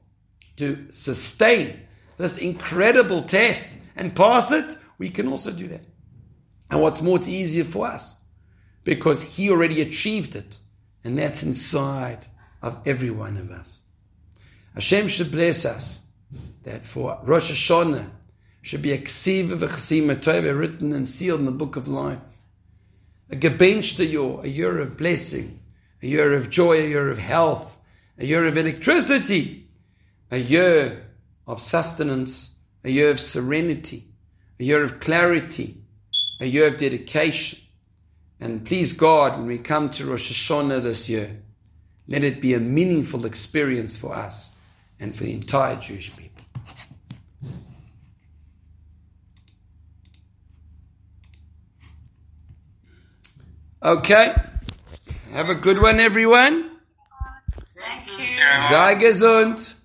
to 0.58 0.88
sustain 0.91 1.80
this 2.17 2.38
incredible 2.38 3.23
test 3.23 3.75
and 3.95 4.15
pass 4.15 4.51
it. 4.51 4.77
We 4.99 5.10
can 5.10 5.27
also 5.27 5.51
do 5.51 5.67
that. 5.69 5.82
And 6.69 6.82
what's 6.82 7.01
more, 7.01 7.17
it's 7.17 7.27
easier 7.27 7.63
for 7.63 7.88
us 7.88 8.17
because 8.84 9.23
he 9.23 9.49
already 9.49 9.82
achieved 9.82 10.36
it. 10.36 10.60
And 11.03 11.17
that's 11.17 11.43
inside 11.43 12.25
of 12.62 12.80
every 12.86 13.12
one 13.12 13.38
of 13.38 13.51
us. 13.51 13.82
Hashem 14.73 15.08
should 15.08 15.32
bless 15.32 15.65
us 15.65 16.01
that 16.63 16.84
for 16.84 17.19
Rosh 17.23 17.51
Hashanah 17.51 18.10
should 18.62 18.82
be 18.82 18.91
a 18.91 18.97
ksiva 18.97 19.58
v'chasima 19.58 20.60
written 20.60 20.91
and 20.91 21.08
sealed 21.08 21.39
in 21.39 21.45
the 21.45 21.51
book 21.51 21.77
of 21.77 21.88
life 21.88 22.38
a 23.30 23.36
gebenchte 23.36 23.99
a 24.43 24.47
year 24.47 24.80
of 24.80 24.97
blessing, 24.97 25.60
a 26.01 26.08
year 26.08 26.34
of 26.34 26.49
joy, 26.49 26.77
a 26.77 26.88
year 26.88 27.10
of 27.10 27.17
health, 27.17 27.77
a 28.17 28.25
year 28.25 28.45
of 28.45 28.58
electricity, 28.58 29.67
a 30.32 30.38
year 30.38 31.06
of 31.45 31.62
sustenance, 31.62 32.56
a 32.84 32.89
year 32.89 33.12
of 33.12 33.19
serenity, 33.19 34.06
a 34.60 34.63
year 34.63 34.84
of 34.84 34.99
clarity, 34.99 35.84
a 36.39 36.45
year 36.45 36.67
of 36.67 36.78
dedication. 36.78 37.60
And 38.39 38.65
please 38.65 38.93
God, 38.93 39.38
when 39.38 39.47
we 39.47 39.58
come 39.58 39.89
to 39.91 40.06
Rosh 40.06 40.32
Hashanah 40.32 40.84
this 40.84 41.10
year, 41.10 41.41
let 42.08 42.23
it 42.23 42.39
be 42.41 42.54
a 42.54 42.60
meaningful 42.60 43.26
experience 43.26 43.97
for 43.97 44.13
us 44.13 44.52
and 45.00 45.13
for 45.15 45.23
the 45.23 45.34
entire 45.34 45.76
Jewish 45.76 46.15
people. 46.15 46.45
Okay. 53.84 54.36
Have 55.32 55.50
a 55.50 55.56
good 55.56 55.82
one, 55.82 56.00
everyone. 56.00 56.71
Thank 57.76 58.19
you. 58.19 58.26
Sei 58.69 58.95
gesund. 58.95 59.76